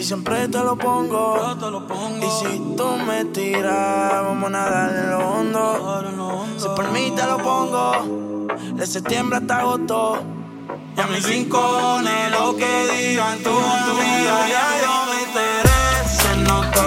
Y 0.00 0.02
siempre 0.02 0.48
te 0.48 0.56
lo 0.60 0.78
pongo. 0.78 1.36
Y 2.22 2.30
si 2.40 2.58
tú 2.74 2.86
me 3.06 3.26
tiras, 3.26 4.22
vamos 4.22 4.46
a 4.46 4.48
nadar 4.48 4.96
en 4.96 5.10
lo 5.10 5.18
hondo. 5.18 6.56
Si 6.56 6.66
por 6.68 6.90
mí 6.90 7.12
te 7.14 7.26
lo 7.26 7.36
pongo. 7.36 8.46
De 8.76 8.86
septiembre 8.86 9.40
hasta 9.40 9.58
agosto. 9.58 10.22
Y 10.96 11.00
a 11.02 11.06
mis 11.06 11.22
rincones, 11.28 12.30
lo 12.30 12.56
que 12.56 12.88
digan 12.96 13.42
tu 13.42 13.50
amiga, 13.50 14.48
ya 14.48 14.68
yo 14.80 15.12
me 15.12 15.22
enteré. 15.22 16.08
Se 16.08 16.36
nota 16.48 16.86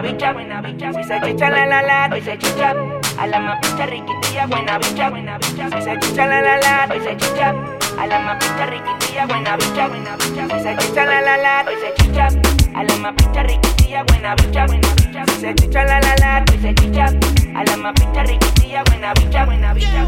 buena 0.00 0.12
bicha, 0.12 0.32
buena 0.32 0.60
bicha. 0.60 0.92
Si 0.92 1.04
se 1.04 1.20
chicha 1.20 1.50
la 1.50 1.66
la 1.66 1.82
la, 1.82 2.08
hoy 2.12 2.20
se 2.20 2.36
chicha. 2.38 2.74
A 3.18 3.26
la 3.26 3.40
mapita 3.40 3.86
riquitilla, 3.86 4.46
buena 4.46 4.78
bicha, 4.78 5.10
buena 5.10 5.38
bicha. 5.38 5.70
Si 5.70 5.82
se 5.82 5.98
chicha 5.98 6.26
la 6.26 6.42
la 6.42 6.56
la, 6.58 6.88
hoy 6.90 7.00
se 7.00 7.16
chicha. 7.16 7.54
A 7.98 8.06
la 8.06 8.18
mapita 8.18 8.66
riquitilla, 8.66 9.26
buena 9.26 9.56
bicha, 9.56 9.88
buena 9.88 10.16
bicha. 10.16 10.48
Si 10.48 10.62
se 10.62 10.76
chicha 10.76 11.04
la 11.04 11.20
la 11.20 11.36
la, 11.38 11.64
hoy 11.66 11.74
se 11.80 12.02
chicha. 12.02 12.28
A 12.74 12.84
la 12.84 12.96
mapita 12.96 13.42
riquitilla, 13.42 14.02
buena 14.04 14.34
bicha, 14.34 14.66
buena 14.66 14.88
bicha. 14.96 15.24
Si 15.26 15.40
se 15.40 15.54
chicha 15.54 15.84
la 15.84 16.00
la 16.00 16.16
la, 16.16 16.44
hoy 16.50 16.58
se 16.58 16.74
chicha. 16.74 17.06
A 17.54 17.64
la 17.64 17.76
mapita 17.76 18.22
riquitilla, 18.22 18.82
buena 18.84 19.14
bicha, 19.14 19.44
buena 19.46 19.72
bicha. 19.72 20.06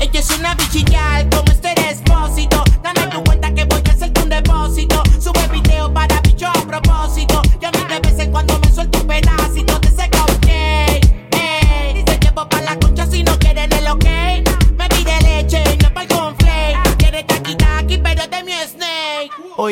Ella 0.00 0.20
es 0.20 0.38
una 0.38 0.54
bichillar 0.54 1.28
como 1.28 1.52
este 1.52 1.74
despósito. 1.74 2.64
Dame 2.82 3.06
tu 3.08 3.22
cuenta 3.24 3.47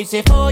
cê 0.07 0.23
for 0.23 0.46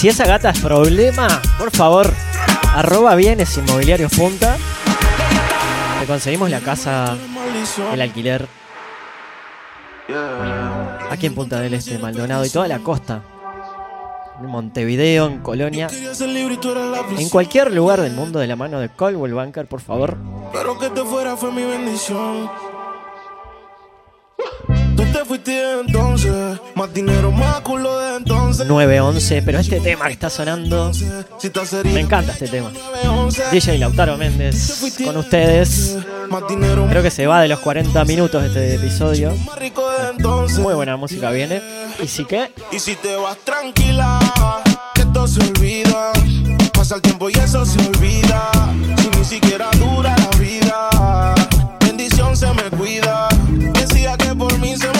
si 0.00 0.08
esa 0.08 0.24
gata 0.24 0.48
es 0.48 0.60
problema, 0.60 1.28
por 1.58 1.70
favor, 1.72 2.10
arroba 2.74 3.14
bienes 3.16 3.54
inmobiliarios 3.58 4.10
punta. 4.10 4.56
Te 6.00 6.06
conseguimos 6.06 6.48
la 6.48 6.60
casa, 6.60 7.18
el 7.92 8.00
alquiler. 8.00 8.48
Aquí 11.10 11.26
en 11.26 11.34
Punta 11.34 11.60
del 11.60 11.74
Este, 11.74 11.98
Maldonado 11.98 12.46
y 12.46 12.48
toda 12.48 12.66
la 12.66 12.78
costa. 12.78 13.20
En 14.40 14.46
Montevideo, 14.46 15.26
en 15.26 15.40
Colonia. 15.40 15.88
En 17.18 17.28
cualquier 17.28 17.70
lugar 17.70 18.00
del 18.00 18.14
mundo 18.14 18.38
de 18.38 18.46
la 18.46 18.56
mano 18.56 18.80
de 18.80 18.88
Coldwell 18.88 19.34
Banker, 19.34 19.66
por 19.66 19.82
favor. 19.82 20.16
Pero 20.50 20.78
que 20.78 20.88
te 20.88 21.04
fuera 21.04 21.36
fue 21.36 21.52
mi 21.52 21.64
bendición. 21.64 22.48
911, 28.66 29.42
pero 29.42 29.58
este 29.58 29.80
tema 29.80 30.06
que 30.06 30.12
está 30.12 30.30
sonando, 30.30 30.92
me 31.84 32.00
encanta 32.00 32.32
este 32.32 32.48
tema. 32.48 32.70
DJ 33.50 33.78
Lautaro 33.78 34.16
Méndez 34.16 34.80
con 35.04 35.16
ustedes. 35.16 35.96
Creo 36.90 37.02
que 37.02 37.10
se 37.10 37.26
va 37.26 37.40
de 37.40 37.48
los 37.48 37.60
40 37.60 38.04
minutos 38.04 38.44
este 38.44 38.74
episodio. 38.74 39.32
Muy 40.60 40.74
buena 40.74 40.96
música 40.96 41.30
viene. 41.30 41.62
¿Y 42.02 42.06
si 42.06 42.24
qué? 42.24 42.52
Y 42.72 42.78
si 42.78 42.96
te 42.96 43.16
vas 43.16 43.36
tranquila, 43.44 44.18
que 44.94 45.04
todo 45.06 45.26
se 45.26 45.40
olvida. 45.40 46.12
Pasa 46.72 46.96
el 46.96 47.02
tiempo 47.02 47.28
y 47.30 47.32
eso 47.34 47.64
se 47.64 47.78
olvida. 47.78 48.50
Si 48.98 49.08
ni 49.18 49.24
siquiera 49.24 49.68
dura 49.78 50.14
la 50.16 50.38
vida, 50.38 51.34
bendición 51.80 52.36
se 52.36 52.46
me 52.54 52.70
cuida. 52.76 53.28
Decía 53.74 54.16
que 54.16 54.34
por 54.34 54.58
mí 54.58 54.76
se 54.76 54.88
me 54.88 54.99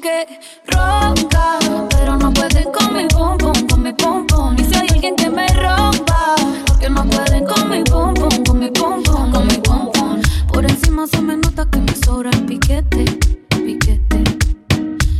Qué 0.00 0.26
roncar. 0.66 1.58
Pero 1.90 2.16
no 2.16 2.32
pueden 2.32 2.70
con 2.72 2.94
mi 2.94 3.06
pum 3.06 3.36
pum, 3.38 3.66
con 3.68 3.82
mi 3.82 3.92
pum 3.92 4.26
pum. 4.26 4.56
Y 4.58 4.64
si 4.64 4.74
hay 4.74 4.88
alguien 4.88 5.16
que 5.16 5.30
me 5.30 5.46
rompa, 5.48 6.34
porque 6.66 6.90
no 6.90 7.04
pueden 7.04 7.44
con 7.44 7.70
mi 7.70 7.82
pum 7.84 8.14
pum, 8.14 8.44
con 8.44 8.58
mi 8.58 8.70
pum 8.70 9.02
pum, 9.02 9.30
con 9.30 9.46
mi 9.46 9.58
pum 9.58 9.90
pum. 9.92 10.20
Por 10.52 10.64
encima 10.64 11.06
se 11.06 11.20
me 11.20 11.36
nota 11.36 11.66
que 11.70 11.78
me 11.78 11.94
sobra 11.94 12.30
el 12.30 12.44
piquete, 12.46 13.04
piquete. 13.50 14.24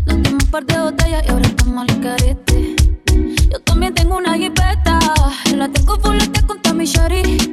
Nos 0.06 0.22
dimos 0.22 0.44
un 0.44 0.50
par 0.50 0.64
de 0.64 0.78
botellas 0.78 1.24
y 1.26 1.30
ahora 1.30 1.46
estamos 1.46 1.88
al 1.88 2.00
carete. 2.00 2.76
Yo 3.50 3.60
también 3.60 3.94
tengo 3.94 4.16
una 4.16 4.34
jipeta, 4.34 4.98
la 5.56 5.68
tengo 5.68 5.98
fulete 6.00 6.40
con 6.46 6.76
mi 6.76 6.84
shari. 6.86 7.49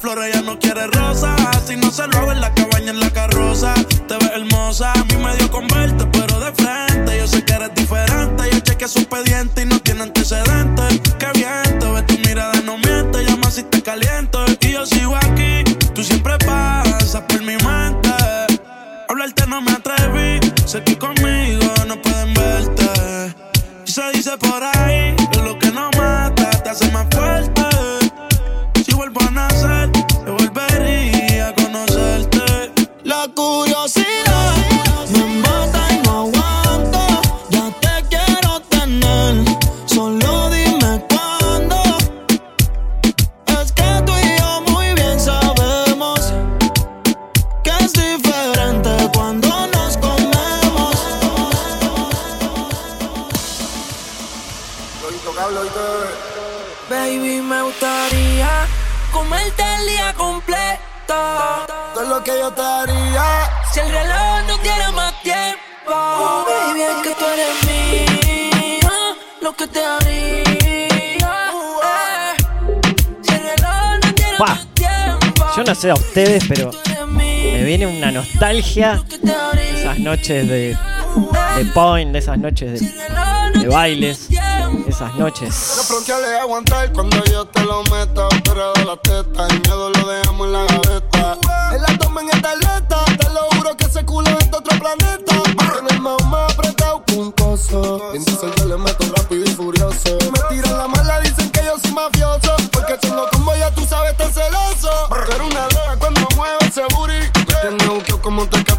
Flores, 0.00 0.32
ella 0.32 0.42
no 0.42 0.58
quiere 0.58 0.86
rosa. 0.86 1.36
Si 1.66 1.76
no 1.76 1.90
se 1.90 2.06
lo 2.06 2.18
hago 2.18 2.32
en 2.32 2.40
la 2.40 2.52
cabaña, 2.54 2.90
en 2.90 3.00
la 3.00 3.10
carroza. 3.10 3.74
Te 4.08 4.14
ves 4.16 4.30
hermosa, 4.34 4.92
a 4.92 5.04
mí 5.04 5.16
me 5.16 5.36
dio 5.36 5.50
con 5.50 5.68
verte, 5.68 6.06
pero 6.12 6.40
de 6.40 6.52
frente. 6.52 7.18
Yo 7.18 7.26
sé 7.26 7.44
que 7.44 7.52
eres 7.52 7.74
diferente. 7.74 8.50
Yo 8.50 8.60
chequeé 8.60 8.88
su 8.88 9.00
expediente 9.00 9.62
y 9.62 9.66
no 9.66 9.78
tiene 9.80 10.02
antecedentes. 10.02 10.79
Esas 78.60 79.98
noches 79.98 80.46
de, 80.46 80.76
de 81.56 81.64
point, 81.72 82.14
esas 82.14 82.38
noches 82.38 82.80
de, 83.52 83.68
bailes, 83.68 84.28
esas 84.86 85.14
noches. 85.14 85.54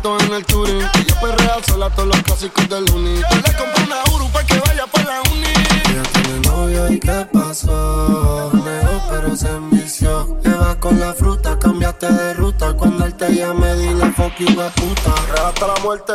Tecato 0.02 0.18
en 0.26 0.34
el 0.34 0.46
touring. 0.46 0.82
Y 0.96 1.06
yo 1.06 1.16
perrea 1.20 1.58
sola 1.68 1.90
todos 1.90 2.10
los 2.10 2.24
clásicos 2.24 2.70
del 2.70 2.90
uni. 2.92 3.16
Yo 3.16 3.36
le 3.36 3.58
compré 3.58 3.84
una 3.86 4.16
Uru 4.16 4.30
para 4.32 4.46
que 4.46 4.60
vaya 4.60 4.88
para 4.88 5.06
la 5.06 5.22
uni. 5.32 5.54
Ella 5.90 6.04
tiene 6.14 6.40
novio 6.48 6.92
y 6.92 7.00
qué 7.00 7.28
pasó. 7.32 8.52
Negó 8.54 9.02
pero 9.10 9.36
se 9.36 9.50
envició. 9.50 10.40
Lleva 10.44 10.80
con 10.80 11.00
la 11.00 11.14
fruta, 11.14 11.58
cambiaste 11.60 12.12
de 12.12 12.34
ruta. 12.34 12.74
Cuando 12.74 13.06
él 13.06 13.16
te 13.16 13.34
llame, 13.34 13.76
dile 13.76 14.12
fuck 14.12 14.36
you 14.40 14.48
de 14.48 14.70
puta. 14.72 15.14
Hasta 15.48 15.68
la 15.68 15.76
muerte. 15.82 16.14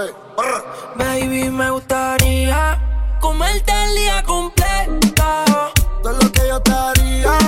Baby, 0.96 1.50
me 1.50 1.70
gustaría 1.70 2.78
comerte 3.20 3.72
el 3.72 3.94
día 3.94 4.22
completo. 4.22 5.24
Todo 6.02 6.12
lo 6.12 6.32
que 6.32 6.48
yo 6.48 6.60
te 6.60 6.72
haría. 6.72 7.45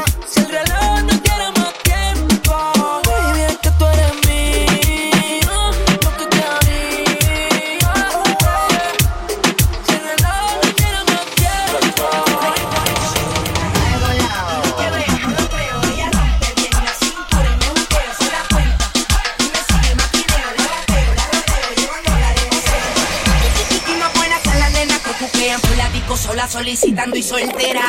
Solicitando 26.49 27.16
y 27.16 27.22
soltera. 27.22 27.82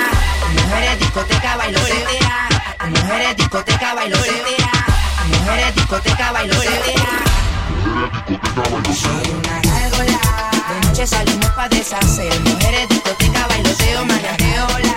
Mujeres 0.53 0.99
discoteca 0.99 1.55
bailo 1.55 1.79
soltera. 1.79 2.49
Mujeres 2.89 3.37
discoteca 3.37 3.93
bailo 3.93 4.17
soltera. 4.17 4.71
Mujeres 5.27 5.75
discoteca 5.75 6.31
bailo 6.31 6.53
soltera. 6.53 7.09
Soy 8.93 9.31
una 9.31 9.61
gárgola. 9.61 10.19
De 10.69 10.87
noche 10.87 11.07
salimos 11.07 11.49
pa' 11.51 11.69
deshacer. 11.69 12.39
Mujeres 12.41 12.89
discoteca 12.89 13.47
bailoteo, 13.47 14.05
manajeo 14.05 14.88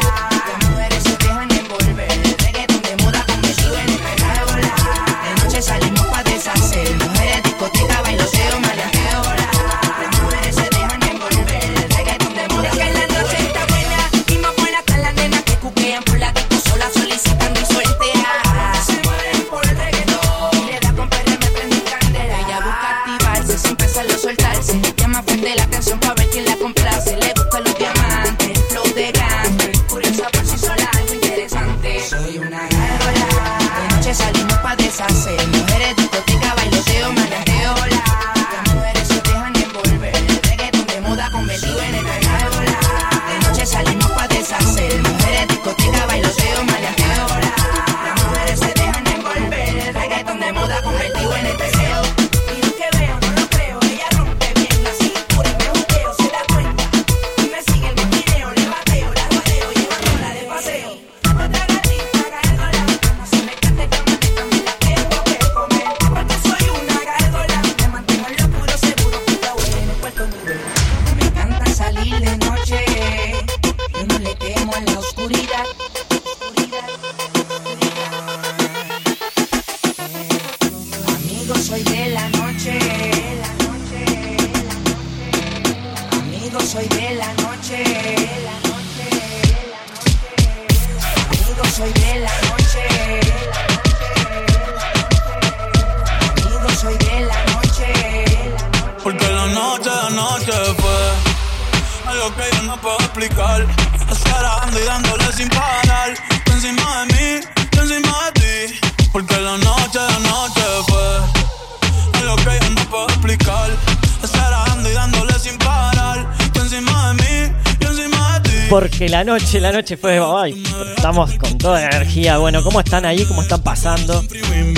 Porque 118.72 119.06
la 119.06 119.22
noche, 119.22 119.60
la 119.60 119.70
noche 119.70 119.98
fue. 119.98 120.18
Ay, 120.18 120.62
pero 120.64 120.94
estamos 120.94 121.34
con 121.34 121.58
toda 121.58 121.78
la 121.78 121.88
energía. 121.88 122.38
Bueno, 122.38 122.64
¿cómo 122.64 122.80
están 122.80 123.04
ahí? 123.04 123.22
¿Cómo 123.26 123.42
están 123.42 123.60
pasando? 123.60 124.24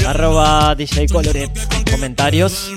Arroba 0.05 0.75
DJ 0.75 1.07
Colore. 1.07 1.49
Comentarios. 1.89 2.73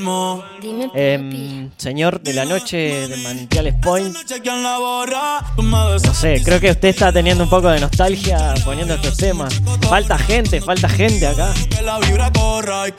Em, 0.94 1.72
señor 1.76 2.22
de 2.22 2.34
la 2.34 2.46
noche 2.46 3.08
de 3.08 3.18
Manantiales 3.18 3.74
Point. 3.82 4.16
La 4.16 4.22
No 6.04 6.14
sé, 6.14 6.42
creo 6.44 6.60
que 6.60 6.70
usted 6.70 6.90
está 6.90 7.12
teniendo 7.12 7.46
un 7.46 7.50
poco 7.50 7.70
de 7.70 7.80
nostalgia 7.80 8.54
poniendo 8.64 8.94
estos 8.94 9.18
temas. 9.18 9.60
Falta 9.90 10.20
gente, 10.20 10.62
falta 10.62 10.88
gente 10.88 11.26
acá. 11.26 11.52
la 11.82 12.00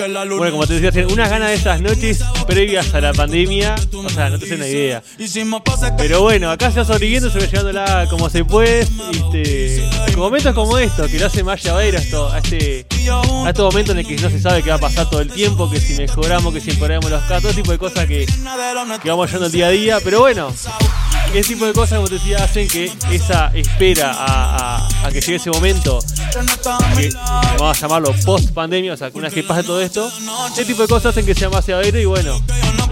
la 0.09 0.25
Bueno, 0.25 0.51
como 0.53 0.67
te 0.67 0.81
decía, 0.81 1.07
unas 1.07 1.31
ganas 1.31 1.51
de 1.51 1.55
esas 1.55 1.81
noches 1.81 2.25
previas 2.49 2.93
a 2.95 3.01
la 3.01 3.13
pandemia. 3.13 3.77
O 3.93 4.09
sea, 4.09 4.29
no 4.31 4.39
te 4.41 4.55
una 4.55 4.67
idea. 4.67 5.03
Pero 5.97 6.23
bueno, 6.23 6.51
acá 6.51 6.73
se 6.73 6.81
va 6.81 6.85
sobreviviendo, 6.85 7.31
se 7.31 7.39
va 7.39 7.47
llevándola 7.47 8.08
como 8.09 8.29
se 8.31 8.45
puede. 8.45 8.81
Este, 9.13 9.89
momentos 10.17 10.53
como 10.55 10.79
estos, 10.79 11.09
que 11.11 11.19
lo 11.19 11.27
hace 11.27 11.45
más 11.45 11.63
llavero 11.63 11.99
a 12.31 12.39
este, 12.39 12.87
a 13.47 13.49
este 13.51 13.63
momento 13.63 13.93
en 13.93 13.99
el 13.99 14.07
que 14.07 14.17
no 14.17 14.29
se 14.31 14.41
sabe 14.41 14.63
qué 14.63 14.71
va 14.71 14.77
a 14.77 14.81
pasar 14.81 15.09
todo 15.09 15.21
el 15.21 15.31
tiempo, 15.33 15.71
que 15.71 15.81
si 15.81 15.95
mejoramos, 15.95 16.53
que 16.53 16.61
si 16.61 16.71
empeoramos 16.71 17.11
los 17.11 17.23
casos, 17.23 17.43
todo 17.43 17.53
tipo 17.55 17.71
de 17.73 17.79
cosas 17.79 18.07
que, 18.07 18.27
que 18.99 19.11
vamos 19.11 19.27
llevando 19.29 19.47
el 19.47 19.53
día 19.53 19.67
a 19.67 19.71
día. 19.71 19.99
Pero 20.03 20.21
bueno, 20.21 20.53
ese 21.35 21.49
tipo 21.49 21.67
de 21.67 21.73
cosas, 21.73 21.97
como 21.99 22.09
te 22.09 22.15
decía, 22.15 22.43
hacen 22.43 22.67
que 22.69 22.91
esa 23.13 23.53
espera 23.55 24.13
a, 24.13 24.89
a- 25.05 25.09
que 25.13 25.21
llegue 25.21 25.37
ese 25.37 25.51
momento, 25.51 26.01
vamos 27.59 27.79
a 27.79 27.81
llamarlo 27.81 28.13
post 28.25 28.51
pandemia, 28.53 28.93
o 28.95 28.97
sea, 28.97 29.11
que 29.11 29.19
una 29.19 29.29
vez 29.29 29.35
que 29.35 29.43
pase 29.45 29.63
todo 29.63 29.81
esto, 29.81 30.11
ese 30.53 30.65
tipo 30.65 30.83
de 30.83 30.89
cosas 30.89 31.11
hacen 31.11 31.25
que 31.25 31.35
sea 31.35 31.49
más 31.49 31.67
llevadero 31.67 31.99
y 32.01 32.05
bueno, 32.07 32.41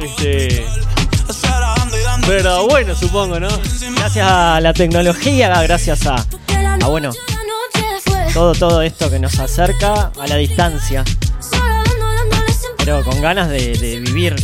este. 0.00 0.64
Pero 2.26 2.66
bueno, 2.66 2.94
supongo, 2.94 3.38
¿no? 3.38 3.48
Gracias 3.96 4.26
a 4.28 4.60
la 4.60 4.72
tecnología, 4.72 5.62
gracias 5.62 6.06
a, 6.06 6.16
a 6.16 6.88
bueno, 6.88 7.12
todo, 8.32 8.52
todo 8.54 8.82
esto 8.82 9.08
que 9.10 9.18
nos 9.18 9.38
acerca 9.38 10.12
a 10.20 10.26
la 10.26 10.36
distancia. 10.36 11.04
Pero 12.78 13.02
con 13.04 13.20
ganas 13.20 13.48
de, 13.48 13.76
de 13.78 14.00
vivir 14.00 14.36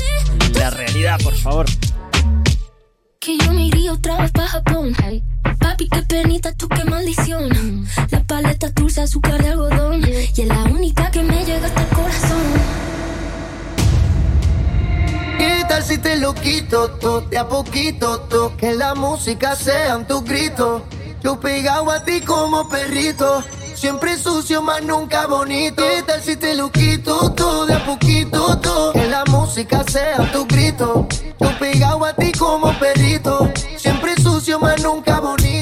la 0.54 0.70
realidad, 0.70 1.18
por 1.22 1.34
favor. 1.34 1.66
Que 3.20 3.38
yo 3.38 3.52
me 3.52 3.66
iría 3.66 3.92
otra 3.92 4.20
vez 4.20 4.32
para 4.32 4.48
Japón. 4.48 4.96
Papi, 5.60 5.88
qué 5.88 6.02
penita, 6.02 6.52
tú 6.54 6.68
qué 6.68 6.84
maldición. 6.84 7.86
La 8.10 8.22
paleta 8.24 8.68
dulce, 8.70 9.02
azúcar 9.02 9.40
de 9.42 9.50
algodón. 9.50 10.02
Y 10.08 10.40
es 10.40 10.48
la 10.48 10.64
única 10.64 11.10
que 11.10 11.22
me 11.22 11.44
llega 11.44 11.66
hasta 11.66 11.82
el 11.82 11.88
corazón. 11.88 12.81
¿Qué 15.72 15.78
tal 15.78 15.86
si 15.86 15.96
te 15.96 16.16
lo 16.16 16.34
quito 16.34 16.90
todo 17.00 17.22
de 17.22 17.38
a 17.38 17.48
poquito 17.48 18.20
todo? 18.28 18.54
Que 18.58 18.74
la 18.74 18.94
música 18.94 19.56
sean 19.56 20.06
tus 20.06 20.22
gritos. 20.22 20.82
Yo 21.22 21.40
pegado 21.40 21.90
a 21.90 22.04
ti 22.04 22.20
como 22.20 22.68
perrito. 22.68 23.42
Siempre 23.74 24.18
sucio, 24.18 24.60
más 24.60 24.82
nunca 24.82 25.26
bonito. 25.26 25.82
¿Qué 25.82 26.02
tal 26.02 26.20
si 26.20 26.36
te 26.36 26.54
lo 26.54 26.70
quito 26.70 27.32
todo 27.32 27.64
de 27.64 27.72
a 27.72 27.86
poquito 27.86 28.58
todo? 28.58 28.92
Que 28.92 29.08
la 29.08 29.24
música 29.24 29.82
sea 29.90 30.30
tu 30.30 30.46
grito. 30.46 31.08
Yo 31.40 31.58
pegado 31.58 32.04
a 32.04 32.12
ti 32.12 32.32
como 32.32 32.78
perrito. 32.78 33.50
Siempre 33.78 34.14
sucio, 34.16 34.60
más 34.60 34.78
nunca 34.82 35.20
bonito. 35.20 35.61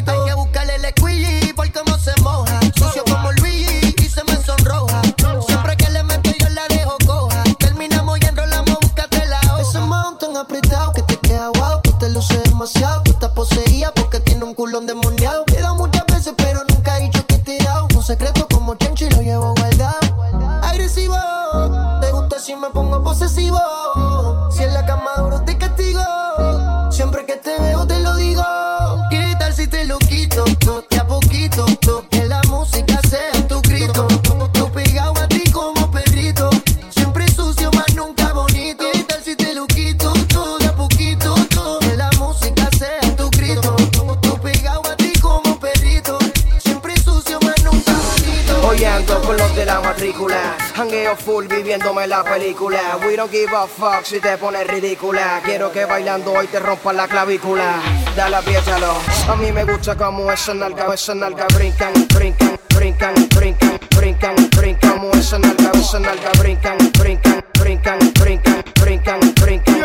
Viviéndome 51.51 52.07
la 52.07 52.23
película. 52.23 52.99
We 53.05 53.17
don't 53.17 53.31
give 53.31 53.55
a 53.55 53.67
fuck 53.67 54.05
si 54.05 54.21
te 54.21 54.39
pones 54.39 54.67
ridícula. 54.67 55.41
Quiero 55.45 55.71
que 55.71 55.85
bailando 55.85 56.33
hoy 56.33 56.47
te 56.47 56.61
rompa 56.61 56.93
la 56.93 57.09
clavícula. 57.09 57.81
Dale, 58.17 58.37
apriétalo. 58.37 58.95
A 59.29 59.37
mí 59.37 59.53
me 59.53 59.65
gusta 59.65 59.97
como 59.97 60.31
esa 60.31 60.55
nalga, 60.55 60.95
esa 60.95 61.15
nalga 61.15 61.47
brincan, 61.55 61.93
brincan, 62.15 62.59
brincan, 62.75 63.15
brincan, 63.35 63.70
brincan, 64.01 64.35
brincan. 64.57 64.91
Como 64.99 65.13
esa 65.13 65.39
nalga, 65.39 65.71
esa 65.75 66.01
nalga 66.01 66.31
brincan, 66.39 66.79
brincan, 66.99 67.45
brincan, 67.59 67.99
brincan, 68.19 68.61
brincan, 68.81 69.21
brincan. 69.41 69.81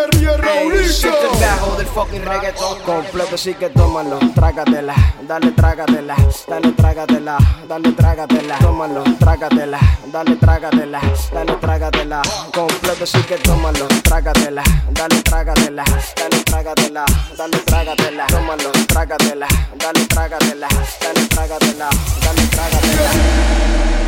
Ey, 0.47 0.89
siente 0.89 1.25
el 1.31 1.39
bajo 1.39 1.75
del 1.75 1.87
fucking 1.87 2.23
reggaeton 2.23 2.79
completo, 2.83 3.37
sí 3.37 3.53
que 3.55 3.69
tómalo, 3.69 4.19
trágatela, 4.33 4.93
dale 5.27 5.51
trágatela, 5.51 6.15
dale 6.47 6.71
trágatela, 6.71 7.37
dale 7.67 7.91
trágatela, 7.91 8.57
tómalo, 8.59 9.03
trágatela, 9.19 9.79
dale 10.11 10.35
trágatela, 10.35 11.01
dale 11.33 11.55
trágatela, 11.55 12.21
completo, 12.53 13.05
sí 13.05 13.21
que 13.23 13.35
tómalo, 13.37 13.87
trágatela, 14.03 14.63
dale 14.91 15.21
trágatela, 15.21 15.83
dale 16.15 16.43
trágatela, 16.43 17.05
dale 17.37 17.57
trágatela, 17.59 18.27
tómalo, 18.27 18.71
trágatela, 18.87 19.47
dale 19.77 20.05
trágatela, 20.05 20.67
dale 21.01 21.27
trágatela, 21.27 21.89
dale 22.21 22.47
trágatela. 22.47 24.04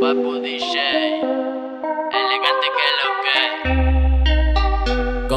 Papu 0.00 0.32
DJ, 0.40 1.20
elegante 1.20 2.68
que 2.76 2.86
lo 3.00 3.10
que. 3.22 3.89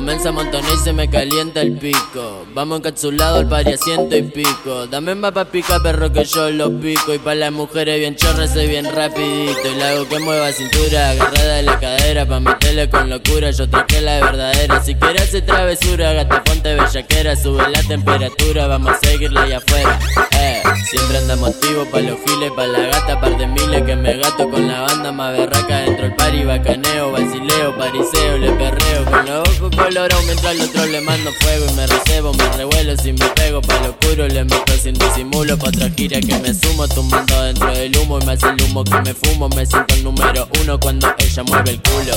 Comienza 0.04 0.32
a 0.32 0.74
y 0.74 0.78
se 0.84 0.92
me 0.92 1.10
calienta 1.10 1.62
el 1.62 1.78
pico. 1.78 2.46
Vamos 2.54 2.80
encapsulado 2.80 3.38
al 3.38 3.48
pari 3.48 3.78
ciento 3.78 4.18
y 4.18 4.24
pico. 4.24 4.86
Dame 4.88 5.16
más 5.16 5.32
pa' 5.32 5.46
pica, 5.46 5.80
perro, 5.82 6.12
que 6.12 6.26
yo 6.26 6.50
lo 6.50 6.78
pico. 6.78 7.14
Y 7.14 7.20
pa' 7.20 7.36
las 7.36 7.54
mujeres 7.54 8.00
bien 8.00 8.18
chorras, 8.18 8.52
soy 8.52 8.68
bien 8.68 8.94
rapidito. 8.94 9.62
Y 9.64 9.76
la 9.76 10.04
que 10.10 10.20
mueva 10.20 10.52
cintura, 10.52 11.12
agarrada 11.12 11.56
de 11.56 11.64
la 11.64 11.80
cadera. 11.80 12.26
Pa' 12.26 12.42
meterle 12.42 12.90
con 12.90 13.10
locura, 13.10 13.50
yo 13.52 13.70
traje 13.70 14.02
la 14.02 14.20
verdadera. 14.20 14.84
Si 14.84 14.94
quieres 14.96 15.22
hacer 15.22 15.46
travesura, 15.46 16.12
gata 16.12 16.44
ponte 16.44 16.76
bellaquera. 16.76 17.38
Sube 17.38 17.64
la 17.70 17.82
temperatura, 17.84 18.68
vamos 18.68 18.92
a 18.92 19.08
seguirla 19.08 19.44
allá 19.44 19.58
afuera. 19.60 20.00
Eh, 20.38 20.62
siempre 20.90 21.20
andamos 21.20 21.52
activos 21.52 21.88
pa' 21.88 22.02
los 22.02 22.20
giles, 22.26 22.52
pa' 22.52 22.68
la 22.68 22.80
gata, 22.88 23.22
par 23.22 23.38
de 23.38 23.48
miles 23.48 23.84
que 23.84 23.96
me 23.96 24.18
gato 24.18 24.50
con 24.50 24.68
la 24.68 24.82
banda 24.82 25.14
más 25.14 25.32
berraca 25.32 25.78
dentro 25.78 26.04
del 26.04 26.16
pari, 26.16 26.44
bacaneo, 26.44 27.10
vacileo, 27.10 27.78
pariseo, 27.78 28.38
le 28.38 28.52
perreo 28.52 29.06
con 29.06 29.26
los 29.26 29.62
ojos 29.62 29.93
colorados 29.94 30.26
mientras 30.26 30.52
al 30.52 30.62
otro 30.62 30.86
le 30.88 31.02
mando 31.02 31.32
fuego 31.34 31.68
y 31.70 31.74
me 31.74 31.86
recebo, 31.86 32.34
me 32.34 32.50
revuelo 32.58 32.98
si 32.98 33.14
me 33.14 33.28
pego 33.36 33.62
pa' 33.62 33.80
lo 33.80 33.92
oscuro, 33.92 34.28
le 34.28 34.44
meto 34.44 34.74
sin 34.82 34.96
disimulo 34.96 35.56
pa' 35.56 35.68
otra 35.68 35.88
gira 35.92 36.20
que 36.20 36.36
me 36.40 36.52
sumo, 36.52 36.88
tumbando 36.88 37.44
dentro 37.44 37.72
del 37.72 37.96
humo 37.98 38.18
y 38.20 38.26
me 38.26 38.32
hace 38.32 38.48
el 38.48 38.60
humo 38.64 38.84
que 38.84 39.00
me 39.02 39.14
fumo, 39.14 39.50
me 39.50 39.64
siento 39.66 39.94
el 39.94 40.04
número 40.04 40.48
uno 40.62 40.80
cuando 40.80 41.14
ella 41.20 41.44
mueve 41.44 41.70
el 41.72 41.82
culo. 41.82 42.16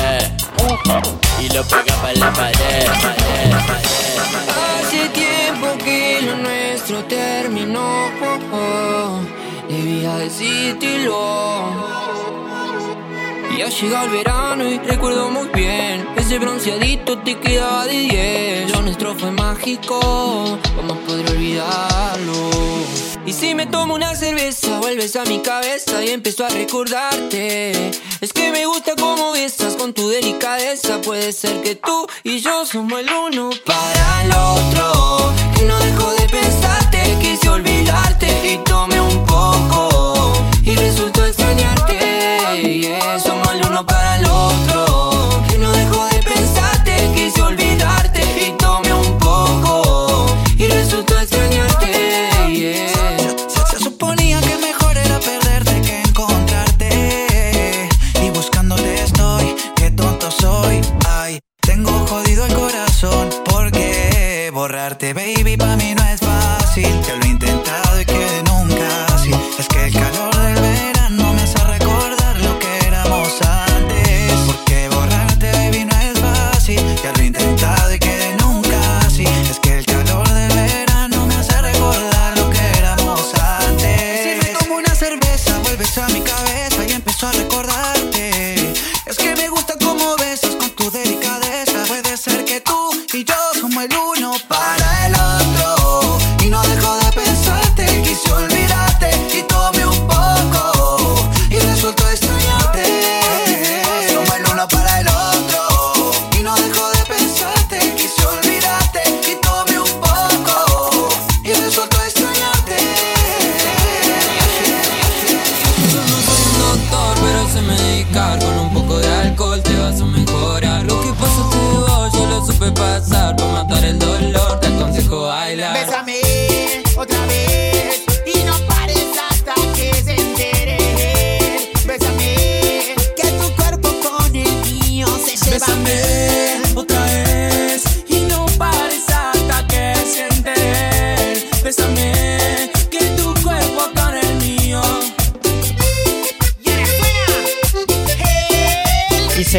Eh, 0.00 0.30
y 1.40 1.48
lo 1.52 1.64
pega 1.64 1.96
pa' 2.02 2.12
la 2.12 2.32
pared, 2.34 2.54
pared, 2.54 2.86
pared, 2.86 3.50
pared. 3.66 3.84
Hace 4.80 5.08
tiempo 5.08 5.76
que 5.84 6.20
lo 6.22 6.36
nuestro 6.36 7.04
terminó. 7.06 8.08
Debía 9.68 10.18
decírtelo. 10.18 12.19
Ya 13.58 13.68
llega 13.68 14.04
el 14.04 14.10
verano 14.10 14.68
y 14.68 14.78
recuerdo 14.78 15.30
muy 15.30 15.48
bien 15.48 16.06
Ese 16.16 16.38
bronceadito 16.38 17.18
te 17.18 17.38
quedaba 17.38 17.86
de 17.86 17.98
10 17.98 18.70
Lo 18.72 18.82
nuestro 18.82 19.14
fue 19.14 19.30
mágico, 19.30 20.58
¿cómo 20.76 20.94
podré 21.06 21.30
olvidarlo? 21.30 22.50
si 23.40 23.54
me 23.54 23.64
tomo 23.66 23.94
una 23.94 24.14
cerveza, 24.14 24.80
vuelves 24.80 25.16
a 25.16 25.24
mi 25.24 25.38
cabeza 25.38 26.04
y 26.04 26.10
empiezo 26.10 26.44
a 26.44 26.50
recordarte. 26.50 27.90
Es 28.20 28.32
que 28.34 28.50
me 28.50 28.66
gusta 28.66 28.92
cómo 28.98 29.32
besas 29.32 29.76
con 29.76 29.94
tu 29.94 30.10
delicadeza. 30.10 31.00
Puede 31.00 31.32
ser 31.32 31.62
que 31.62 31.74
tú 31.74 32.06
y 32.22 32.40
yo 32.40 32.66
somos 32.66 33.00
el 33.00 33.08
uno 33.10 33.50
para 33.64 34.24
el 34.24 34.32
otro. 34.32 35.32
Que 35.56 35.64
no 35.64 35.78
dejo 35.78 36.12
de 36.14 36.28
pensarte, 36.28 37.18
quise 37.22 37.48
olvidarte 37.48 38.52
y 38.52 38.58
tomé 38.58 39.00
un 39.00 39.24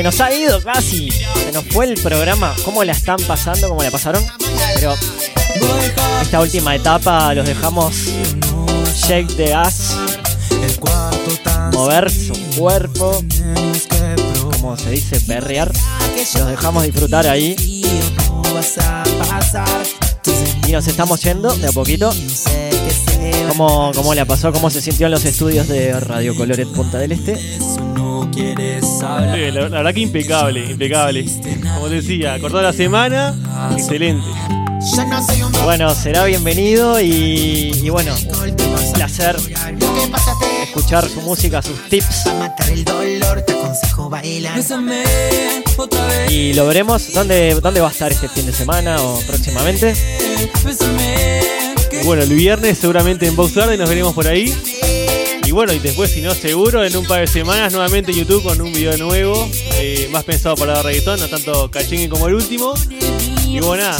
se 0.02 0.04
nos 0.04 0.20
ha 0.20 0.34
ido 0.34 0.60
casi. 0.64 1.12
Se 1.12 1.52
nos 1.52 1.64
fue 1.66 1.86
el 1.86 1.93
programa. 2.02 2.56
¿Cómo 2.66 2.84
la 2.84 2.91
están 2.91 3.18
pasando? 3.28 3.70
¿Cómo 3.70 3.84
la 3.84 3.91
pasaron? 3.91 4.26
Pero 4.74 4.95
esta 6.24 6.41
última 6.41 6.76
etapa 6.76 7.32
los 7.36 7.45
dejamos 7.45 7.93
shake 8.95 9.36
the 9.36 9.54
ass. 9.54 9.95
Mover 11.74 12.10
su 12.10 12.34
cuerpo. 12.58 13.24
Como 14.54 14.76
se 14.76 14.89
dice, 14.89 15.22
perrear. 15.22 15.72
Los 16.36 16.47
dejamos 16.47 16.82
disfrutar 16.82 17.28
ahí. 17.28 17.56
Y 20.68 20.72
nos 20.72 20.88
estamos 20.88 21.22
yendo 21.22 21.54
de 21.54 21.68
a 21.68 21.72
poquito. 21.72 22.12
¿Cómo, 23.49 23.91
¿Cómo 23.93 24.16
le 24.16 24.26
pasó? 24.26 24.52
¿Cómo 24.52 24.72
se 24.72 24.82
sintió 24.82 25.06
en 25.06 25.12
los 25.12 25.26
estudios 25.26 25.68
de 25.68 25.99
Radio 25.99 26.36
Coloret 26.36 26.68
Punta 26.70 26.97
del 26.97 27.12
Este? 27.12 27.38
Sí, 29.36 29.52
la, 29.52 29.62
la 29.62 29.78
verdad 29.78 29.94
que 29.94 30.00
impecable, 30.02 30.66
impecable. 30.72 31.26
Como 31.76 31.88
te 31.88 31.96
decía, 31.96 32.40
cortó 32.40 32.62
la 32.62 32.74
semana, 32.74 33.36
excelente. 33.78 34.26
Bueno, 35.64 35.94
será 35.94 36.26
bienvenido 36.26 37.00
y, 37.00 37.72
y 37.84 37.90
bueno, 37.90 38.14
un 38.16 38.94
placer 38.94 39.36
escuchar 40.64 41.08
su 41.08 41.22
música, 41.22 41.62
sus 41.62 41.80
tips. 41.90 42.26
Y 46.30 46.54
lo 46.54 46.66
veremos. 46.68 47.14
¿Dónde, 47.14 47.60
¿Dónde 47.62 47.80
va 47.82 47.90
a 47.90 47.92
estar 47.92 48.12
este 48.12 48.28
fin 48.30 48.46
de 48.46 48.54
semana 48.54 49.02
o 49.02 49.20
próximamente? 49.28 49.94
Bueno, 52.06 52.24
el 52.24 52.30
viernes 52.34 52.78
seguramente 52.80 53.28
en 53.28 53.36
Box 53.36 53.54
Garden 53.54 53.80
nos 53.80 53.88
veremos 53.90 54.14
por 54.14 54.28
ahí. 54.28 54.52
Y 55.52 55.54
bueno, 55.54 55.74
y 55.74 55.80
después, 55.80 56.10
si 56.10 56.22
no, 56.22 56.34
seguro, 56.34 56.82
en 56.82 56.95
un 56.95 57.06
par 57.06 57.20
de 57.20 57.28
semanas 57.28 57.74
nuevamente 57.74 58.14
en 58.14 58.20
YouTube 58.20 58.41
con 58.41 58.62
un 58.62 58.72
video 58.72 58.95
nuevo, 58.95 59.49
eh, 59.74 60.08
más 60.10 60.24
pensado 60.24 60.56
para 60.56 60.82
reggaetón, 60.82 61.20
no 61.20 61.28
tanto 61.28 61.70
cachingue 61.70 62.08
como 62.08 62.30
el 62.30 62.36
último. 62.36 62.74
Y 63.45 63.60
bueno, 63.60 63.84
nada. 63.84 63.99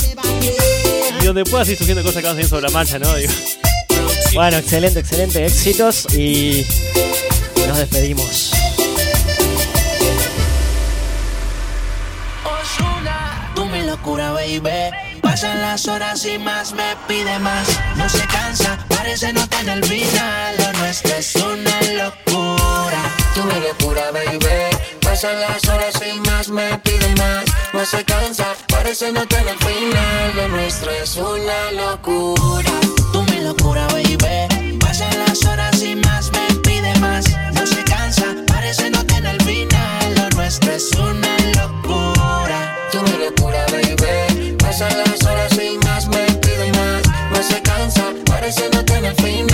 Y 1.22 1.26
donde 1.26 1.44
puedas 1.44 1.68
ir 1.68 1.76
surgiendo 1.78 2.04
cosas 2.04 2.22
que 2.24 2.30
van 2.30 2.48
sobre 2.48 2.62
la 2.62 2.70
marcha, 2.70 3.00
¿no? 3.00 3.14
Digo, 3.16 3.34
Bueno, 4.34 4.56
excelente, 4.56 5.02
excelente. 5.02 5.46
Éxitos 5.46 6.08
y 6.16 6.66
nos 7.68 7.80
despedimos. 7.80 8.54
Ozuna, 12.46 13.52
tú 13.56 13.66
mi 13.66 13.82
locura, 13.82 14.32
baby. 14.32 14.96
Pasan 15.22 15.62
las 15.62 15.86
horas 15.90 16.26
y 16.26 16.40
más 16.40 16.72
me 16.72 16.96
pide 17.10 17.40
más. 17.40 17.68
No 17.98 18.08
se 18.08 18.26
cansa, 18.28 18.86
parece 19.02 19.34
no 19.34 19.48
tener 19.48 19.84
final. 19.86 20.56
Lo 20.60 20.74
nuestro 20.80 21.16
es 21.16 21.36
una 21.36 21.76
locura. 22.04 23.02
Tú 23.34 23.44
mi 23.44 23.60
locura, 23.68 24.12
baby. 24.12 24.48
Pasan 25.02 25.40
las 25.42 25.68
horas 25.68 25.96
y 26.08 26.20
más 26.20 26.50
me 26.50 26.78
pide 26.80 27.10
más. 27.16 27.46
No 27.74 27.84
se 27.84 28.04
cansa, 28.04 28.46
parece 28.68 29.12
no 29.12 29.28
tener 29.28 29.58
final. 29.58 30.36
Lo 30.36 30.48
nuestro 30.50 30.92
es 30.92 31.16
una 31.16 31.72
locura. 31.72 32.74
Tú 33.12 33.24
mi 33.24 33.40
locura, 33.40 33.88
baby. 33.88 34.78
Pasan 34.78 35.18
las 35.26 35.44
horas 35.46 35.82
y 35.82 35.96
más 35.96 36.32
me 36.32 36.56
pide 36.60 36.94
más. 37.00 37.26
No 37.54 37.66
se 37.66 37.84
cansa, 37.84 38.26
parece 38.48 38.92
no 38.92 39.04
tener 39.06 39.42
final. 39.44 40.16
Lo 40.16 40.30
nuestro 40.38 40.72
es 40.72 40.92
una 40.92 41.34
locura. 41.60 42.78
Tú 42.92 43.02
mi 43.02 43.26
locura, 43.26 43.66
baby. 43.72 44.56
Pasan 44.58 44.96
las 45.00 45.26
horas 45.26 45.54
y 45.58 45.78
más 45.86 46.08
me 46.08 46.31
parece 49.16 49.51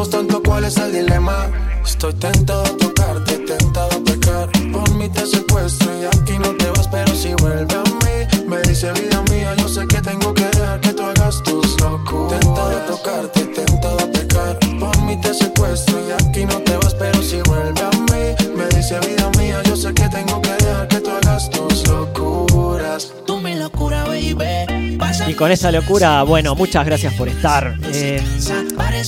gustamos 0.00 0.28
tanto, 0.28 0.42
¿cuál 0.42 0.64
es 0.64 0.76
el 0.78 0.92
dilema? 0.92 1.50
Estoy 1.84 2.14
tentado 2.14 2.62
a 2.62 2.76
tocarte, 2.76 3.38
tentado 3.40 3.98
a 3.98 4.04
pecar. 4.04 4.48
Por 4.72 4.90
mí 4.94 5.08
te 5.10 5.26
secuestro 5.26 5.90
y 6.00 6.04
aquí 6.06 6.38
no 6.38 6.54
te 6.56 6.70
vas, 6.70 6.88
pero 6.88 7.14
si 7.14 7.34
vuelve 7.34 7.74
a 7.74 7.82
mí. 7.82 8.46
Me 8.48 8.62
dice 8.62 8.92
vida 8.92 9.22
mía, 9.30 9.54
yo 9.58 9.68
sé 9.68 9.86
que 9.86 10.00
tengo 10.00 10.32
que 10.32 10.44
dejar 10.44 10.80
que 10.80 10.92
tú 10.94 11.02
hagas 11.02 11.42
tus 11.42 11.78
locuras. 11.82 12.40
Tentado 12.40 12.78
a 12.78 12.86
tocarte, 12.86 13.44
tentado 13.46 13.98
a 13.98 14.06
pecar. 14.10 14.58
Por 14.78 14.98
mí 15.02 15.20
te 15.20 15.34
secuestro 15.34 15.98
y 16.08 16.12
aquí 16.12 16.46
no 16.46 16.56
te 16.62 16.76
vas, 16.78 16.94
pero 16.94 17.22
si 17.22 17.42
vuelve 17.42 17.80
a 17.80 17.90
mí. 17.90 18.56
Me 18.56 18.66
dice 18.74 18.98
vida 19.00 19.30
mía, 19.38 19.62
yo 19.64 19.76
sé 19.76 19.92
que 19.92 20.08
tengo 20.08 20.40
que 20.40 20.52
dejar 20.64 20.88
que 20.88 21.00
tú 21.00 21.10
hagas 21.10 21.50
tus 21.50 21.86
locuras. 21.88 23.12
Tú 23.26 23.38
mi 23.38 23.54
locura, 23.54 24.04
baby. 24.04 24.80
Y 25.26 25.34
con 25.34 25.50
esa 25.50 25.70
locura, 25.70 26.22
bueno, 26.22 26.54
muchas 26.54 26.84
gracias 26.84 27.14
por 27.14 27.28
estar. 27.28 27.76
Eh, 27.84 28.22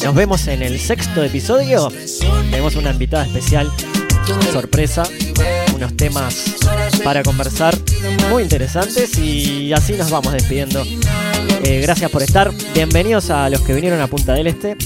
nos 0.00 0.14
vemos 0.14 0.48
en 0.48 0.62
el 0.62 0.80
sexto 0.80 1.22
episodio. 1.22 1.92
Tenemos 2.50 2.76
una 2.76 2.90
invitada 2.92 3.26
especial, 3.26 3.70
sorpresa, 4.50 5.02
unos 5.74 5.94
temas 5.96 6.56
para 7.04 7.22
conversar 7.22 7.76
muy 8.30 8.44
interesantes 8.44 9.18
y 9.18 9.72
así 9.72 9.92
nos 9.92 10.10
vamos 10.10 10.32
despidiendo. 10.32 10.82
Eh, 11.64 11.80
gracias 11.82 12.10
por 12.10 12.22
estar. 12.22 12.50
Bienvenidos 12.74 13.30
a 13.30 13.50
los 13.50 13.60
que 13.60 13.74
vinieron 13.74 14.00
a 14.00 14.06
Punta 14.06 14.32
del 14.32 14.46
Este. 14.46 14.76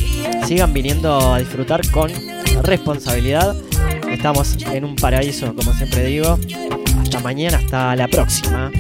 Sigan 0.46 0.72
viniendo 0.72 1.34
a 1.34 1.38
disfrutar 1.38 1.88
con 1.90 2.10
responsabilidad. 2.62 3.54
Estamos 4.10 4.56
en 4.72 4.84
un 4.84 4.96
paraíso, 4.96 5.54
como 5.54 5.72
siempre 5.74 6.04
digo. 6.04 6.38
Hasta 7.00 7.20
mañana, 7.20 7.58
hasta 7.58 7.94
la 7.94 8.08
próxima. 8.08 8.70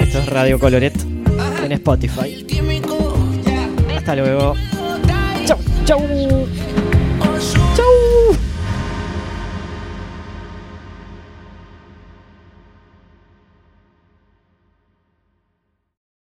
Esto 0.00 0.18
es 0.18 0.26
Radio 0.26 0.58
Coloret 0.58 0.94
en 1.64 1.72
Spotify. 1.72 2.44
Hasta 3.96 4.16
luego. 4.16 4.54
教。 5.86 6.65